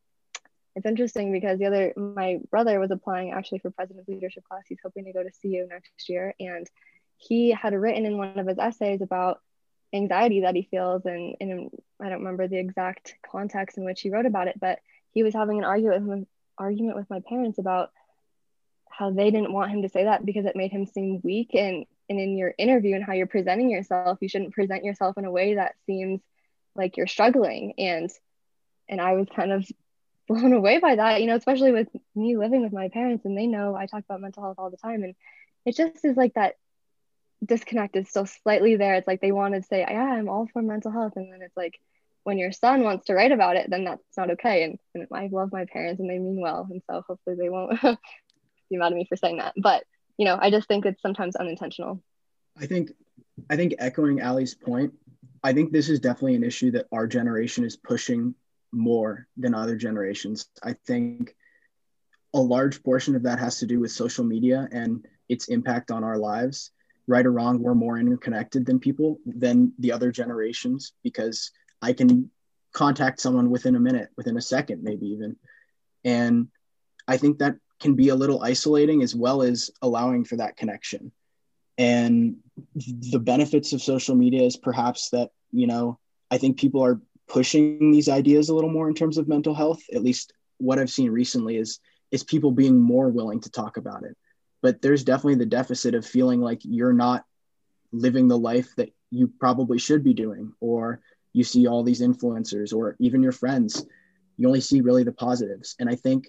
[0.76, 4.64] it's interesting because the other my brother was applying actually for president's leadership class.
[4.68, 6.34] He's hoping to go to cu next year.
[6.40, 6.68] And
[7.28, 9.40] he had written in one of his essays about
[9.94, 11.70] anxiety that he feels and, and
[12.02, 14.80] i don't remember the exact context in which he wrote about it but
[15.14, 17.92] he was having an argument with, argument with my parents about
[18.90, 21.52] how they didn't want him to say that because it made him seem weak.
[21.56, 25.26] And and in your interview and how you're presenting yourself you shouldn't present yourself in
[25.26, 26.22] a way that seems
[26.76, 27.74] like you're struggling.
[27.78, 28.12] And
[28.90, 29.66] and i was kind of
[30.28, 33.46] blown away by that you know especially with me living with my parents and they
[33.46, 35.04] know i talk about mental health all the time.
[35.04, 35.16] And
[35.66, 36.56] it just is like that
[37.46, 40.62] disconnect is still slightly there it's like they want to say yeah i'm all for
[40.62, 41.80] mental health and then it's like
[42.24, 44.64] when your son wants to write about it, then that's not okay.
[44.64, 46.68] And, and I love my parents and they mean well.
[46.70, 47.80] And so hopefully they won't
[48.70, 49.54] be mad at me for saying that.
[49.58, 49.84] But,
[50.18, 52.02] you know, I just think it's sometimes unintentional.
[52.58, 52.92] I think,
[53.50, 54.94] I think echoing Ali's point,
[55.44, 58.36] I think this is definitely an issue that our generation is pushing
[58.72, 60.48] more than other generations.
[60.64, 61.36] I think
[62.34, 66.04] a large portion of that has to do with social media and its impact on
[66.04, 66.72] our lives.
[67.08, 72.32] Right or wrong, we're more interconnected than people than the other generations because I can
[72.72, 75.36] contact someone within a minute, within a second, maybe even.
[76.04, 76.48] And
[77.08, 81.12] I think that can be a little isolating as well as allowing for that connection.
[81.78, 82.38] And
[82.76, 86.00] the benefits of social media is perhaps that, you know,
[86.32, 89.82] I think people are pushing these ideas a little more in terms of mental health.
[89.94, 91.80] At least what I've seen recently is
[92.12, 94.16] is people being more willing to talk about it.
[94.64, 97.26] But there's definitely the deficit of feeling like you're not
[97.92, 101.02] living the life that you probably should be doing or
[101.34, 103.86] you see all these influencers or even your friends
[104.38, 105.76] you only see really the positives.
[105.80, 106.28] And i think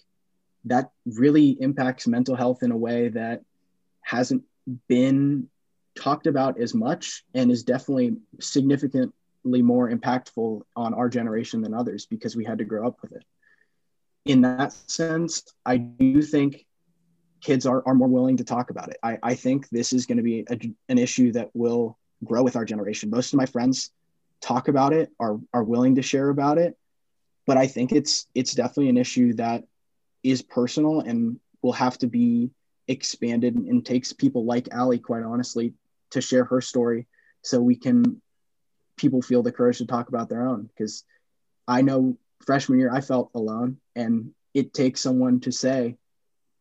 [0.66, 3.42] that really impacts mental health in a way that
[4.00, 4.42] hasn't
[4.88, 5.48] been
[5.94, 12.06] talked about as much and is definitely significantly more impactful on our generation than others
[12.06, 13.24] because we had to grow up with it.
[14.24, 16.66] In that sense i do think
[17.44, 20.16] kids are, are more willing to talk about it i, I think this is going
[20.18, 23.90] to be a, an issue that will grow with our generation most of my friends
[24.44, 26.76] talk about it, are are willing to share about it.
[27.46, 29.64] But I think it's it's definitely an issue that
[30.22, 32.50] is personal and will have to be
[32.86, 35.72] expanded and takes people like Allie, quite honestly,
[36.10, 37.06] to share her story
[37.42, 38.20] so we can
[38.96, 40.64] people feel the courage to talk about their own.
[40.64, 41.04] Because
[41.66, 45.96] I know freshman year I felt alone and it takes someone to say,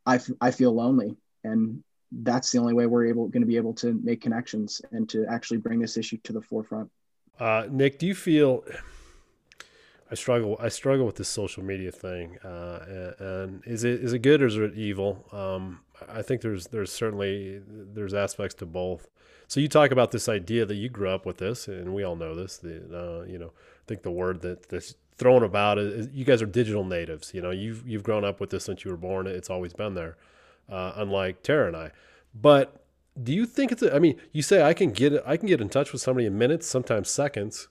[0.06, 1.16] I, f- I feel lonely.
[1.44, 5.10] And that's the only way we're able going to be able to make connections and
[5.10, 6.90] to actually bring this issue to the forefront.
[7.40, 8.64] Uh, Nick, do you feel?
[10.12, 10.58] I struggle.
[10.60, 12.38] I struggle with this social media thing.
[12.40, 15.26] Uh, and is it is it good or is it evil?
[15.32, 19.10] Um, I think there's there's certainly there's aspects to both.
[19.48, 22.16] So you talk about this idea that you grew up with this, and we all
[22.16, 22.58] know this.
[22.58, 26.42] The uh, you know, I think the word that that's thrown about is, you guys
[26.42, 27.34] are digital natives.
[27.34, 29.28] You know, you've you've grown up with this since you were born.
[29.28, 30.18] It's always been there.
[30.70, 31.92] Uh, unlike Tara and I,
[32.34, 32.86] but
[33.22, 35.62] do you think it's a, I mean, you say I can get I can get
[35.62, 37.68] in touch with somebody in minutes, sometimes seconds.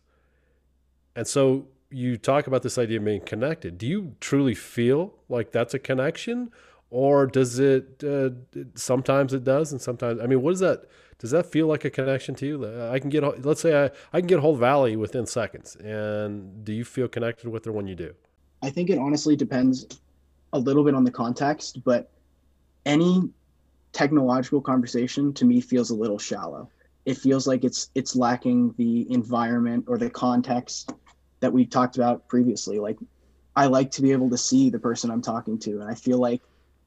[1.16, 3.76] And so you talk about this idea of being connected.
[3.78, 6.50] Do you truly feel like that's a connection
[6.92, 8.28] or does it uh,
[8.74, 10.85] sometimes it does and sometimes I mean, what does that
[11.18, 12.90] does that feel like a connection to you?
[12.90, 15.74] I can get let's say I, I can get of Allie within seconds.
[15.76, 18.14] And do you feel connected with her when you do?
[18.62, 19.87] I think it honestly depends
[20.52, 22.11] a little bit on the context, but
[22.85, 23.31] any
[23.92, 26.68] technological conversation to me feels a little shallow.
[27.07, 30.92] It feels like it's it's lacking the environment or the context
[31.40, 32.78] that we talked about previously.
[32.78, 32.98] Like
[33.57, 36.18] I like to be able to see the person I'm talking to, and I feel
[36.18, 36.42] like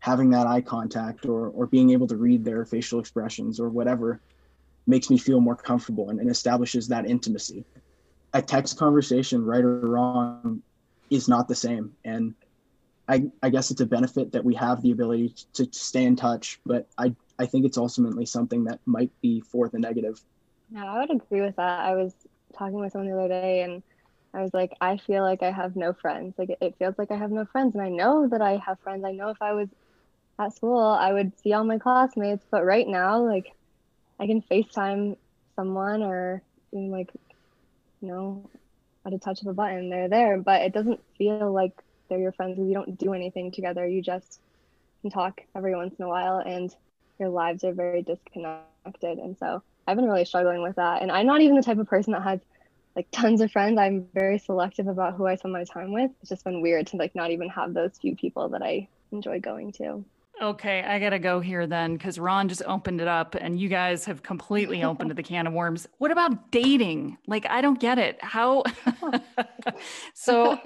[0.05, 4.21] having that eye contact or or being able to read their facial expressions or whatever
[4.85, 7.65] makes me feel more comfortable and, and establishes that intimacy.
[8.33, 10.61] A text conversation, right or wrong,
[11.09, 11.91] is not the same.
[12.03, 12.35] And
[13.07, 16.15] I, I guess it's a benefit that we have the ability to, to stay in
[16.15, 20.21] touch, but I, I think it's ultimately something that might be for the negative.
[20.71, 21.79] Yeah, I would agree with that.
[21.79, 22.13] I was
[22.55, 23.81] talking with someone the other day and
[24.35, 26.35] I was like, I feel like I have no friends.
[26.37, 27.73] Like it, it feels like I have no friends.
[27.73, 29.03] And I know that I have friends.
[29.03, 29.69] I know if I was
[30.39, 32.45] at school, I would see all my classmates.
[32.49, 33.53] But right now, like
[34.19, 35.17] I can FaceTime
[35.55, 37.09] someone or like,
[38.01, 38.49] you know,
[39.05, 40.37] at a touch of a button, they're there.
[40.37, 41.73] But it doesn't feel like
[42.09, 42.59] they're your friends.
[42.59, 43.87] You don't do anything together.
[43.87, 44.39] You just
[45.01, 46.75] can talk every once in a while and
[47.19, 49.19] your lives are very disconnected.
[49.19, 51.01] And so i've been really struggling with that.
[51.01, 52.39] And i'm not even the type of person that has
[52.95, 53.77] like tons of friends.
[53.77, 56.11] I'm very selective about who i spend my time with.
[56.21, 59.39] It's just been weird to like not even have those few people that i enjoy
[59.39, 60.03] going to
[60.41, 64.03] Okay, I gotta go here then because Ron just opened it up and you guys
[64.05, 65.87] have completely opened the can of worms.
[65.97, 67.17] What about dating?
[67.25, 68.21] Like, I don't get it.
[68.21, 68.63] How?
[70.13, 70.59] so,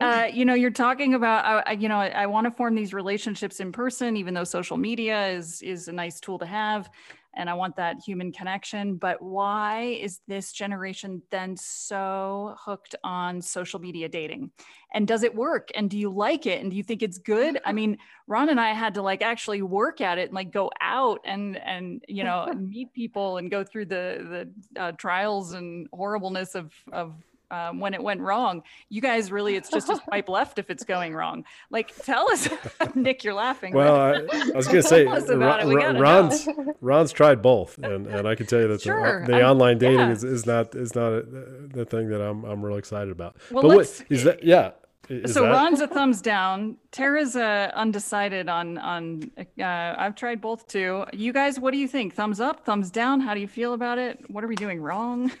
[0.00, 2.94] uh, you know, you're talking about, uh, you know, I, I want to form these
[2.94, 6.88] relationships in person, even though social media is is a nice tool to have,
[7.34, 8.96] and I want that human connection.
[8.96, 14.50] But why is this generation then so hooked on social media dating?
[14.92, 15.70] And does it work?
[15.74, 16.60] And do you like it?
[16.60, 17.60] And do you think it's good?
[17.64, 20.70] I mean, Ron and I had to like actually work at it and like go
[20.80, 25.86] out and and you know meet people and go through the the uh, trials and
[25.92, 27.14] horribleness of of
[27.50, 28.62] um, when it went wrong.
[28.88, 31.44] You guys really, it's just a swipe left if it's going wrong.
[31.70, 32.48] Like, tell us,
[32.94, 33.74] Nick, you're laughing.
[33.74, 34.12] Well, I,
[34.54, 36.48] I, was going to say, Ron, Ron's
[36.80, 39.24] Ron's tried both, and, and I can tell you that sure.
[39.26, 40.10] the, the online dating yeah.
[40.10, 43.36] is, is not is not a, the thing that I'm I'm really excited about.
[43.50, 44.42] Well, but what is that?
[44.42, 44.72] Yeah.
[45.08, 45.50] Is so that...
[45.50, 46.76] Ron's a thumbs down.
[46.92, 49.28] Tara's uh, undecided on on.
[49.36, 51.04] Uh, I've tried both too.
[51.12, 52.14] You guys, what do you think?
[52.14, 53.18] Thumbs up, thumbs down?
[53.18, 54.20] How do you feel about it?
[54.30, 55.32] What are we doing wrong?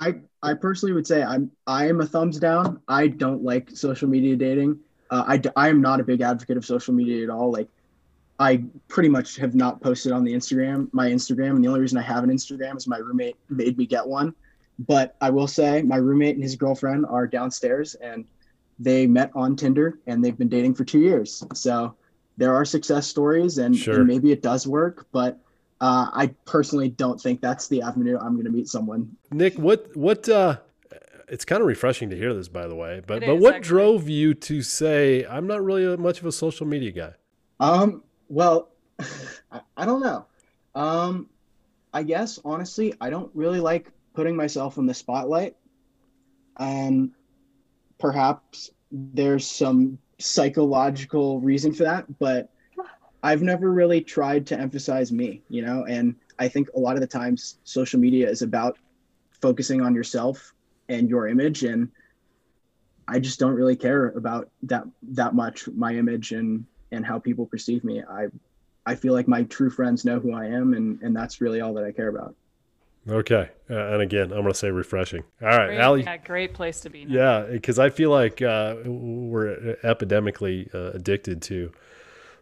[0.00, 2.80] I I personally would say I'm I am a thumbs down.
[2.88, 4.78] I don't like social media dating.
[5.10, 7.52] Uh, I I am not a big advocate of social media at all.
[7.52, 7.68] Like
[8.38, 11.98] I pretty much have not posted on the Instagram, my Instagram, and the only reason
[11.98, 14.34] I have an Instagram is my roommate made me get one.
[14.78, 18.24] But I will say my roommate and his girlfriend are downstairs and
[18.78, 21.44] they met on Tinder and they've been dating for two years.
[21.52, 21.94] So
[22.38, 23.96] there are success stories and, sure.
[23.96, 25.38] and maybe it does work, but
[25.80, 29.16] uh, I personally don't think that's the avenue I'm going to meet someone.
[29.30, 30.58] Nick, what what uh,
[31.28, 33.00] it's kind of refreshing to hear this, by the way.
[33.06, 33.68] But it but is, what actually.
[33.68, 37.12] drove you to say I'm not really much of a social media guy?
[37.60, 38.68] Um, well,
[39.52, 40.26] I, I don't know.
[40.74, 41.28] Um,
[41.94, 45.56] I guess honestly, I don't really like putting myself in the spotlight.
[46.56, 47.12] Um,
[47.98, 52.50] perhaps there's some psychological reason for that, but
[53.22, 57.00] I've never really tried to emphasize me, you know, and I think a lot of
[57.00, 58.78] the times social media is about
[59.42, 60.54] focusing on yourself
[60.88, 61.90] and your image and
[63.10, 67.44] I just don't really care about that that much my image and and how people
[67.44, 68.02] perceive me.
[68.08, 68.26] I
[68.86, 71.74] I feel like my true friends know who I am and and that's really all
[71.74, 72.34] that I care about.
[73.08, 75.24] Okay, uh, and again, I'm going to say refreshing.
[75.40, 76.02] All right, great, Ali.
[76.02, 77.06] Yeah, great place to be.
[77.06, 77.14] Now.
[77.14, 81.72] Yeah, because I feel like uh, we're epidemically uh, addicted to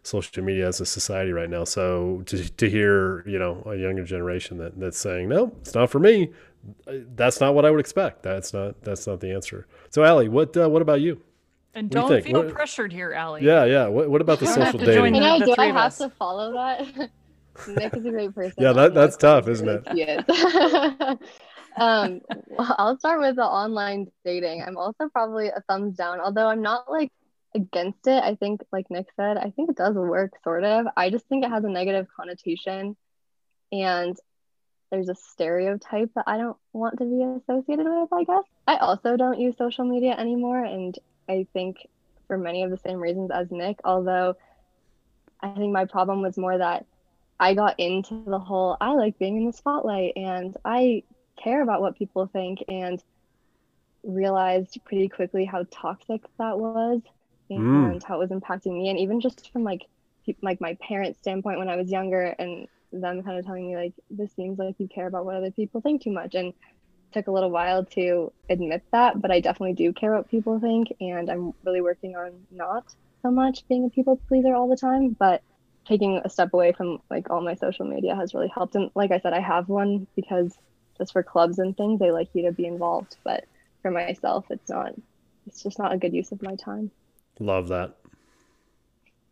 [0.08, 1.64] social media as a society right now.
[1.64, 5.90] So to to hear you know a younger generation that that's saying no, it's not
[5.90, 6.30] for me.
[6.86, 8.22] Uh, that's not what I would expect.
[8.22, 9.66] That's not that's not the answer.
[9.90, 11.20] So Ali, what uh, what about you?
[11.74, 13.44] And don't do feel what, pressured here, Ali.
[13.44, 13.86] Yeah, yeah.
[13.86, 15.14] What, what about the social dating?
[15.14, 17.10] You know, do I have to follow that?
[17.68, 18.54] Nick is a great person.
[18.58, 19.82] Yeah, that, that's tough, isn't it?
[19.94, 20.24] Yes.
[21.76, 24.62] um, well, I'll start with the online dating.
[24.66, 27.12] I'm also probably a thumbs down, although I'm not like
[27.54, 28.22] against it.
[28.22, 30.86] I think, like Nick said, I think it does work, sort of.
[30.96, 32.96] I just think it has a negative connotation,
[33.72, 34.16] and
[34.90, 38.12] there's a stereotype that I don't want to be associated with.
[38.12, 41.86] I guess I also don't use social media anymore, and I think
[42.26, 43.80] for many of the same reasons as Nick.
[43.84, 44.36] Although
[45.40, 46.86] I think my problem was more that
[47.40, 51.04] I got into the whole I like being in the spotlight and I
[51.42, 53.02] care about what people think and
[54.02, 57.00] realized pretty quickly how toxic that was
[57.50, 58.04] and mm.
[58.04, 59.86] how it was impacting me and even just from like
[60.42, 63.94] like my parents standpoint when I was younger and them kind of telling me like
[64.10, 66.52] this seems like you care about what other people think too much and
[67.12, 70.94] took a little while to admit that but I definitely do care what people think
[71.00, 75.16] and I'm really working on not so much being a people pleaser all the time
[75.18, 75.42] but
[75.88, 78.74] taking a step away from like all my social media has really helped.
[78.74, 80.56] And like I said, I have one because
[80.98, 83.16] just for clubs and things, they like you to be involved.
[83.24, 83.44] But
[83.80, 84.92] for myself, it's not.
[85.46, 86.90] It's just not a good use of my time.
[87.38, 87.96] Love that.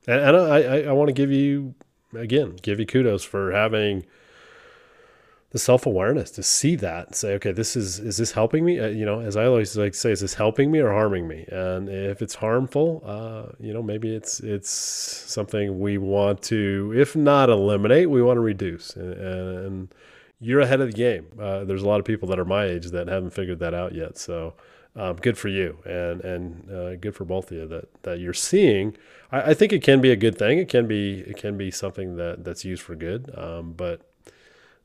[0.06, 1.74] And, and I, I, I want to give you
[2.14, 4.04] again, give you kudos for having
[5.50, 8.78] the self awareness to see that and say, okay, this is is this helping me?
[8.78, 11.28] Uh, you know, as I always like to say, is this helping me or harming
[11.28, 11.46] me?
[11.48, 17.16] And if it's harmful, uh, you know, maybe it's it's something we want to, if
[17.16, 18.96] not eliminate, we want to reduce.
[18.96, 19.94] And, and
[20.40, 21.26] you're ahead of the game.
[21.40, 23.94] Uh, there's a lot of people that are my age that haven't figured that out
[23.94, 24.18] yet.
[24.18, 24.54] So.
[24.96, 28.32] Um, good for you, and and uh, good for both of you that that you're
[28.32, 28.96] seeing.
[29.30, 30.58] I, I, think it can be a good thing.
[30.58, 33.30] It can be it can be something that that's used for good.
[33.36, 34.00] Um, but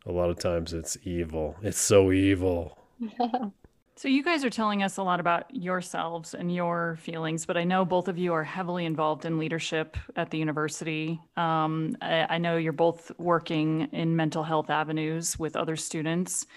[0.05, 1.55] a lot of times it's evil.
[1.61, 2.77] It's so evil.
[3.95, 7.63] so you guys are telling us a lot about yourselves and your feelings, but I
[7.63, 11.21] know both of you are heavily involved in leadership at the university.
[11.37, 16.47] Um, I, I, know you're both working in mental health avenues with other students.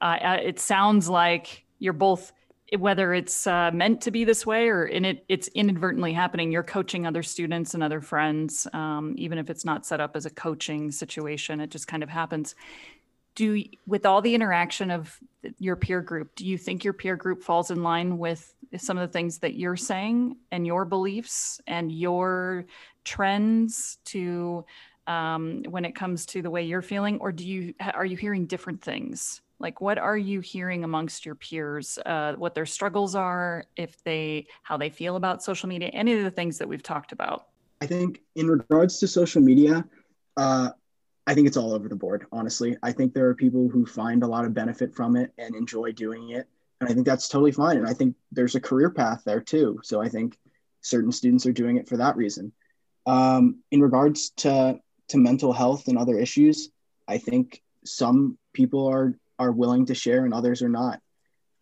[0.00, 2.32] Uh, it sounds like you're both
[2.76, 6.62] whether it's uh, meant to be this way or in it it's inadvertently happening you're
[6.62, 10.30] coaching other students and other friends um, even if it's not set up as a
[10.30, 12.54] coaching situation it just kind of happens.
[13.34, 15.16] Do with all the interaction of
[15.58, 19.08] your peer group do you think your peer group falls in line with some of
[19.08, 22.66] the things that you're saying and your beliefs and your
[23.04, 24.64] trends to
[25.06, 27.18] um, when it comes to the way you're feeling?
[27.20, 31.34] Or do you are you hearing different things like what are you hearing amongst your
[31.34, 36.12] peers uh, what their struggles are if they how they feel about social media any
[36.12, 37.48] of the things that we've talked about
[37.80, 39.84] i think in regards to social media
[40.36, 40.70] uh,
[41.26, 44.22] i think it's all over the board honestly i think there are people who find
[44.22, 46.48] a lot of benefit from it and enjoy doing it
[46.80, 47.76] And I think that's totally fine.
[47.78, 49.80] And I think there's a career path there too.
[49.82, 50.38] So I think
[50.80, 52.52] certain students are doing it for that reason.
[53.04, 54.78] Um, in regards to,
[55.08, 56.70] to mental health and other issues,
[57.08, 61.00] I think some people are, are willing to share and others are not.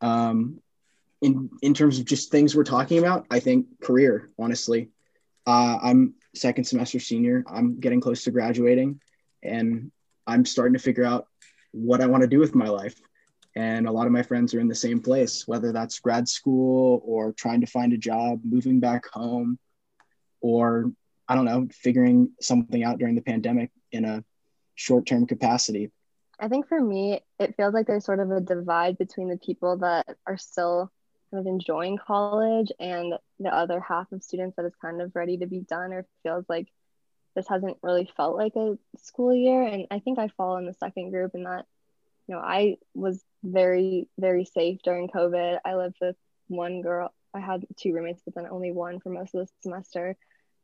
[0.01, 0.61] Um,
[1.23, 4.91] in, in terms of just things we're talking about, I think career, honestly.
[5.47, 7.45] Uh, I'm second semester senior.
[7.47, 9.01] I'm getting close to graduating
[9.43, 9.91] and
[10.27, 11.27] I'm starting to figure out
[11.73, 13.01] what I want to do with my life.
[13.55, 17.01] And a lot of my friends are in the same place, whether that's grad school
[17.05, 19.59] or trying to find a job, moving back home,
[20.43, 20.93] or
[21.27, 24.23] I don't know, figuring something out during the pandemic in a
[24.75, 25.91] short term capacity.
[26.39, 29.79] I think for me, it feels like there's sort of a divide between the people
[29.79, 30.91] that are still
[31.31, 35.39] kind of enjoying college and the other half of students that is kind of ready
[35.39, 36.69] to be done or feels like
[37.35, 39.63] this hasn't really felt like a school year.
[39.63, 41.67] And I think I fall in the second group in that,
[42.27, 45.61] you know, I was very, very safe during COVID.
[45.65, 46.17] I lived with
[46.49, 47.13] one girl.
[47.35, 50.17] I had two roommates, but then only one for most of the semester.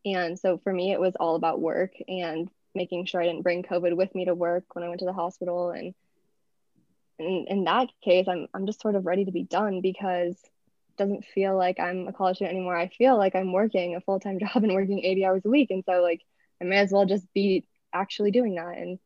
[0.04, 3.62] And so for me, it was all about work and making sure I didn't bring
[3.62, 5.70] COVID with me to work when I went to the hospital.
[5.70, 5.94] And
[7.18, 10.96] in, in that case, I'm, I'm just sort of ready to be done because it
[10.96, 12.76] doesn't feel like I'm a college student anymore.
[12.76, 15.70] I feel like I'm working a full time job and working 80 hours a week.
[15.70, 16.22] And so, like,
[16.60, 18.78] I may as well just be actually doing that.
[18.78, 18.98] And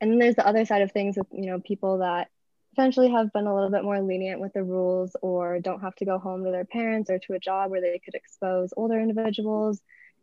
[0.00, 2.28] and then there's the other side of things with you know people that
[2.74, 6.04] potentially have been a little bit more lenient with the rules or don't have to
[6.04, 9.80] go home to their parents or to a job where they could expose older individuals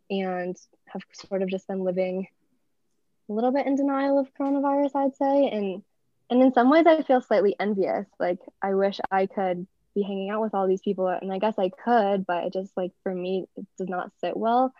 [0.08, 0.56] and
[0.86, 2.28] have sort of just been living
[3.28, 5.48] a little bit in denial of coronavirus i'd say.
[5.48, 5.82] And
[6.30, 8.06] and in some ways i feel slightly envious.
[8.18, 11.58] Like i wish i could be hanging out with all these people and i guess
[11.58, 14.72] i could but it just like for me it does not sit well.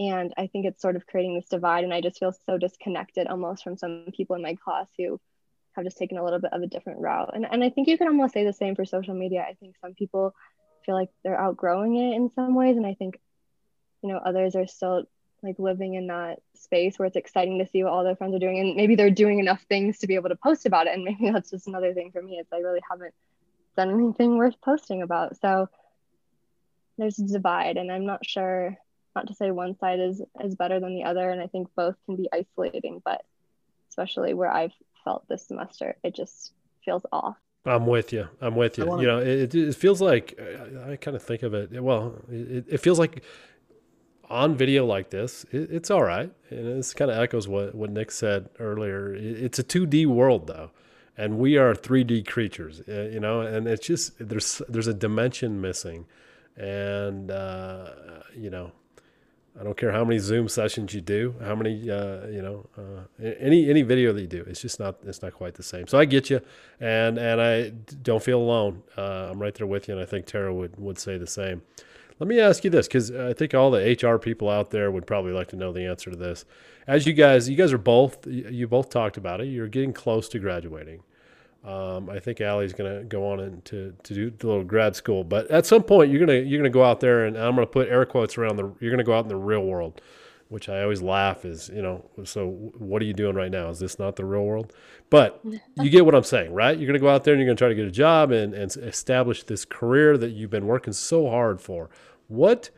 [0.00, 3.26] And i think it's sort of creating this divide and i just feel so disconnected
[3.26, 5.20] almost from some people in my class who
[5.74, 7.30] have just taken a little bit of a different route.
[7.34, 9.44] And, and i think you can almost say the same for social media.
[9.48, 10.34] I think some people
[10.84, 13.18] feel like they're outgrowing it in some ways and i think
[14.02, 15.04] you know others are still
[15.42, 18.38] like living in that space where it's exciting to see what all their friends are
[18.38, 21.04] doing and maybe they're doing enough things to be able to post about it and
[21.04, 23.14] maybe that's just another thing for me is i really haven't
[23.76, 25.34] done anything worth posting about.
[25.40, 25.68] So
[26.98, 28.76] there's a divide and i'm not sure
[29.16, 31.96] not to say one side is is better than the other and i think both
[32.06, 33.24] can be isolating but
[33.88, 34.74] especially where i've
[35.04, 36.52] felt this semester it just
[36.84, 37.36] feels off.
[37.64, 38.28] I'm with you.
[38.40, 38.86] I'm with you.
[38.86, 39.02] Wanna...
[39.02, 42.66] you know it, it feels like i, I kind of think of it well it,
[42.68, 43.22] it feels like
[44.32, 47.90] on video like this it, it's all right and this kind of echoes what what
[47.90, 50.70] nick said earlier it's a 2d world though
[51.18, 55.60] and we are 3d creatures uh, you know and it's just there's there's a dimension
[55.60, 56.06] missing
[56.56, 57.90] and uh,
[58.34, 58.72] you know
[59.58, 63.26] I don't care how many Zoom sessions you do, how many uh, you know, uh,
[63.38, 65.86] any any video that you do, it's just not it's not quite the same.
[65.86, 66.40] So I get you,
[66.80, 67.68] and and I
[68.02, 68.82] don't feel alone.
[68.96, 71.60] Uh, I'm right there with you, and I think Tara would would say the same.
[72.18, 75.06] Let me ask you this, because I think all the HR people out there would
[75.06, 76.44] probably like to know the answer to this.
[76.86, 79.46] As you guys, you guys are both, you both talked about it.
[79.46, 81.02] You're getting close to graduating.
[81.64, 84.96] Um, I think Ali's going to go on and to, to do the little grad
[84.96, 87.36] school, but at some point you're going to you're going to go out there, and
[87.36, 88.64] I'm going to put air quotes around the.
[88.80, 90.00] You're going to go out in the real world,
[90.52, 92.04] which I always laugh is you know.
[92.24, 93.70] So what are you doing right now?
[93.70, 94.72] Is this not the real world?
[95.08, 95.40] But
[95.76, 96.76] you get what I'm saying, right?
[96.76, 98.30] You're going to go out there and you're going to try to get a job
[98.30, 101.88] and and establish this career that you've been working so hard for.
[102.28, 102.68] What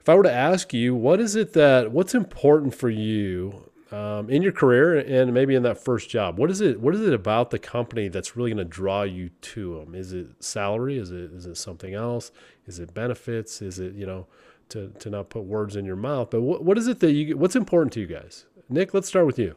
[0.00, 4.30] if I were to ask you, what is it that what's important for you um,
[4.30, 7.12] in your career and maybe in that first job what is it what is it
[7.12, 11.12] about the company that's really going to draw you to them is it salary is
[11.12, 12.32] it is it something else
[12.66, 14.26] is it benefits is it you know
[14.68, 17.36] to to not put words in your mouth but what, what is it that you
[17.36, 18.46] what's important to you guys?
[18.68, 19.54] Nick let's start with you.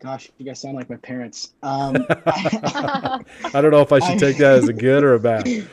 [0.00, 1.52] Gosh you guys sound like my parents.
[1.62, 5.48] Um, i don't know if i should take that as a good or a bad.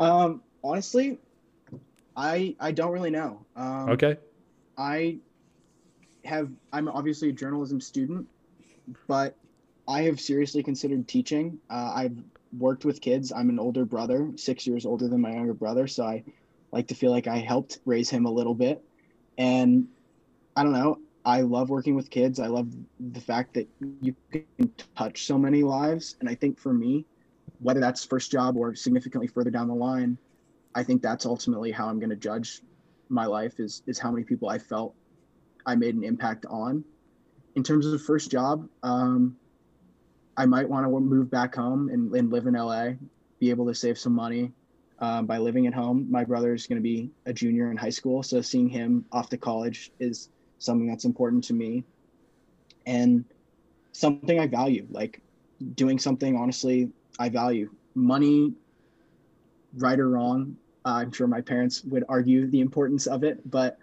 [0.00, 1.18] Um, honestly
[2.16, 3.44] i i don't really know.
[3.56, 4.16] Um, okay.
[4.76, 5.18] I
[6.24, 8.26] have I'm obviously a journalism student,
[9.06, 9.36] but
[9.88, 11.58] I have seriously considered teaching.
[11.68, 12.16] Uh, I've
[12.58, 13.32] worked with kids.
[13.32, 16.24] I'm an older brother, six years older than my younger brother, so I
[16.72, 18.82] like to feel like I helped raise him a little bit.
[19.38, 19.88] And
[20.56, 20.98] I don't know.
[21.24, 22.40] I love working with kids.
[22.40, 22.68] I love
[22.98, 23.68] the fact that
[24.00, 26.16] you can touch so many lives.
[26.18, 27.04] And I think for me,
[27.60, 30.18] whether that's first job or significantly further down the line,
[30.74, 32.62] I think that's ultimately how I'm going to judge
[33.08, 34.94] my life is is how many people I felt
[35.66, 36.84] I made an impact on.
[37.54, 39.36] In terms of the first job, um,
[40.36, 42.92] I might want to move back home and, and, live in LA,
[43.38, 44.52] be able to save some money
[45.02, 46.06] um, by living at home.
[46.08, 49.28] My brother is going to be a junior in high school, so seeing him off
[49.30, 51.82] to college is something that's important to me
[52.86, 53.24] and
[53.90, 55.20] something I value, like
[55.74, 57.70] doing something honestly I value.
[57.94, 58.54] Money,
[59.76, 63.78] right or wrong, I'm sure my parents would argue the importance of it, but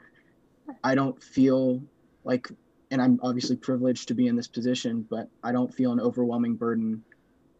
[0.83, 1.81] I don't feel
[2.23, 2.49] like,
[2.91, 6.55] and I'm obviously privileged to be in this position, but I don't feel an overwhelming
[6.55, 7.03] burden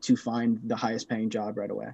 [0.02, 1.90] to find the highest paying job right away.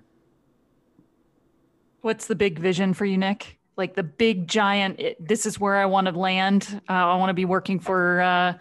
[2.06, 3.58] What's the big vision for you, Nick?
[3.78, 6.80] Like the big giant, it, this is where I want to land.
[6.88, 8.54] Uh, I want to be working for uh,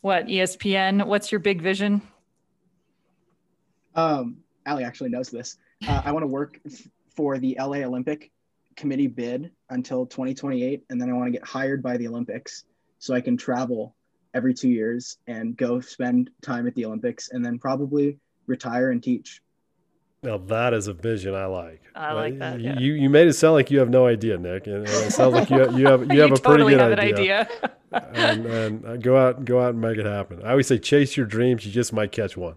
[0.00, 1.04] what, ESPN?
[1.04, 2.02] What's your big vision?
[3.96, 5.58] Um, Ali actually knows this.
[5.88, 6.86] Uh, I want to work f-
[7.16, 8.30] for the LA Olympic
[8.76, 12.62] Committee bid until 2028, and then I want to get hired by the Olympics
[13.00, 13.96] so I can travel
[14.34, 19.02] every two years and go spend time at the Olympics, and then probably retire and
[19.02, 19.42] teach.
[20.24, 21.82] Now that is a vision I like.
[21.94, 22.58] I like that.
[22.58, 22.78] Yeah.
[22.78, 25.34] You you made it sound like you have no idea, Nick, and, and it sounds
[25.34, 27.48] like you have, you have you have a totally pretty have good an idea.
[27.92, 28.08] idea.
[28.14, 30.42] and, and uh, go out go out and make it happen.
[30.42, 31.66] I always say chase your dreams.
[31.66, 32.54] You just might catch one.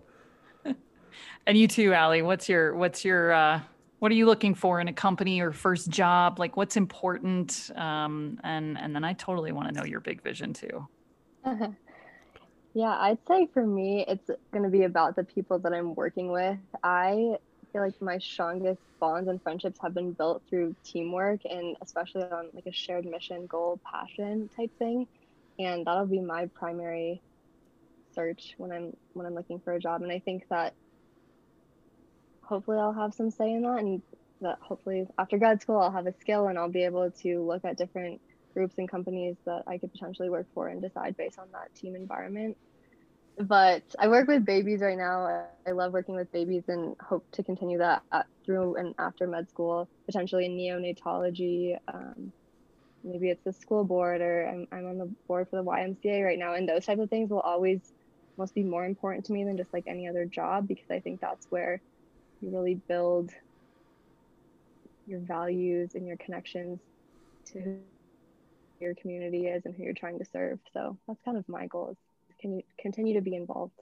[1.45, 2.21] and you too, Ali.
[2.21, 3.59] What's your what's your uh,
[3.99, 6.39] what are you looking for in a company or first job?
[6.39, 7.69] Like what's important?
[7.75, 10.87] Um, and and then I totally want to know your big vision too.
[12.77, 16.31] Yeah, I'd say for me, it's going to be about the people that I'm working
[16.31, 16.59] with.
[16.83, 17.37] I
[17.77, 22.49] feel like my strongest bonds and friendships have been built through teamwork and especially on
[22.53, 25.07] like a shared mission, goal, passion type thing.
[25.59, 27.21] And that'll be my primary
[28.15, 30.01] search when I'm when I'm looking for a job.
[30.01, 30.73] And I think that
[32.41, 34.01] hopefully I'll have some say in that and
[34.41, 37.65] that hopefully after grad school I'll have a skill and I'll be able to look
[37.65, 38.21] at different
[38.53, 41.95] groups and companies that I could potentially work for and decide based on that team
[41.95, 42.57] environment
[43.39, 45.45] but I work with babies right now.
[45.67, 49.49] I love working with babies and hope to continue that at, through and after med
[49.49, 51.77] school, potentially in neonatology.
[51.93, 52.31] Um,
[53.03, 56.39] maybe it's the school board or I'm, I'm on the board for the YMCA right
[56.39, 56.53] now.
[56.53, 57.93] And those type of things will always
[58.37, 61.21] must be more important to me than just like any other job because I think
[61.21, 61.79] that's where
[62.41, 63.31] you really build
[65.05, 66.79] your values and your connections
[67.53, 67.77] to who
[68.79, 70.59] your community is and who you're trying to serve.
[70.73, 71.95] So that's kind of my goal
[72.39, 73.73] can you continue to be involved?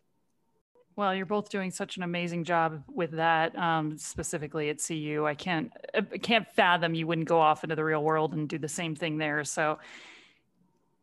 [0.97, 5.25] Well, you're both doing such an amazing job with that, um, specifically at CU.
[5.25, 8.57] I can't I can't fathom you wouldn't go off into the real world and do
[8.57, 9.43] the same thing there.
[9.43, 9.79] So,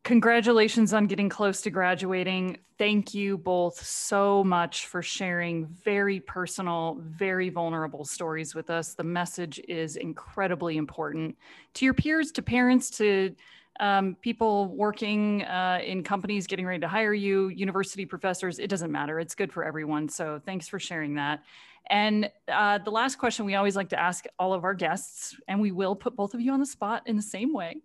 [0.03, 2.57] congratulations on getting close to graduating.
[2.79, 8.95] Thank you both so much for sharing very personal, very vulnerable stories with us.
[8.95, 11.37] The message is incredibly important
[11.75, 13.35] to your peers, to parents, to
[13.81, 18.93] um, people working uh, in companies getting ready to hire you, university professors, it doesn't
[18.93, 19.19] matter.
[19.19, 20.09] It's good for everyone.
[20.09, 21.43] So thanks for sharing that.
[21.91, 25.61] And uh, the last question we always like to ask all of our guests, and
[25.61, 27.77] we will put both of you on the spot in the same way,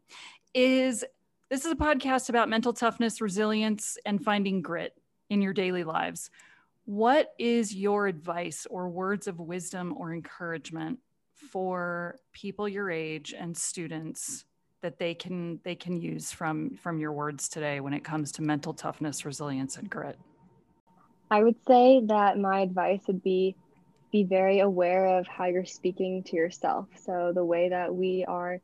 [0.54, 1.04] is
[1.50, 4.94] this is a podcast about mental toughness, resilience, and finding grit
[5.30, 6.30] in your daily lives.
[6.86, 11.00] What is your advice or words of wisdom or encouragement
[11.34, 14.46] for people your age and students
[14.88, 18.42] that they can they can use from from your words today when it comes to
[18.42, 20.18] mental toughness, resilience, and grit?
[21.30, 23.54] I would say that my advice would be
[24.14, 26.88] be very aware of how you're speaking to yourself.
[27.04, 28.62] So the way that we are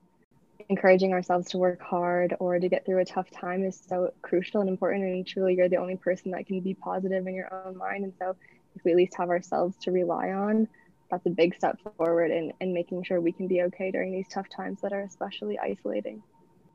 [0.70, 4.62] encouraging ourselves to work hard or to get through a tough time is so crucial
[4.62, 7.76] and important and truly you're the only person that can be positive in your own
[7.76, 8.34] mind and so
[8.78, 10.70] if we at least have ourselves to rely on
[11.10, 14.28] that's a big step forward in, in making sure we can be okay during these
[14.28, 16.22] tough times that are especially isolating.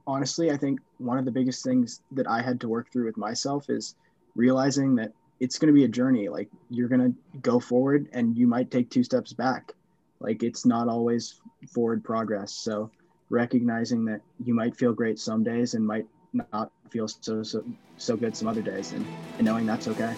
[0.07, 3.17] Honestly, I think one of the biggest things that I had to work through with
[3.17, 3.95] myself is
[4.35, 6.29] realizing that it's going to be a journey.
[6.29, 9.73] Like you're going to go forward and you might take two steps back.
[10.21, 11.41] Like it's not always
[11.73, 12.53] forward progress.
[12.53, 12.91] So
[13.31, 16.07] recognizing that you might feel great some days and might
[16.53, 17.65] not feel so so
[17.97, 19.07] so good some other days and,
[19.37, 20.15] and knowing that's okay.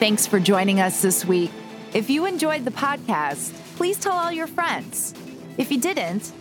[0.00, 1.50] Thanks for joining us this week.
[1.92, 5.12] If you enjoyed the podcast, please tell all your friends.
[5.58, 6.32] If you didn't,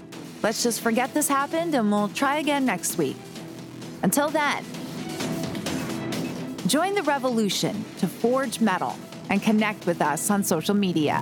[0.41, 3.18] let's just forget this happened and we'll try again next week.
[4.01, 4.64] Until then,
[6.68, 8.95] join the revolution to forge metal
[9.30, 11.22] and connect with us on social media.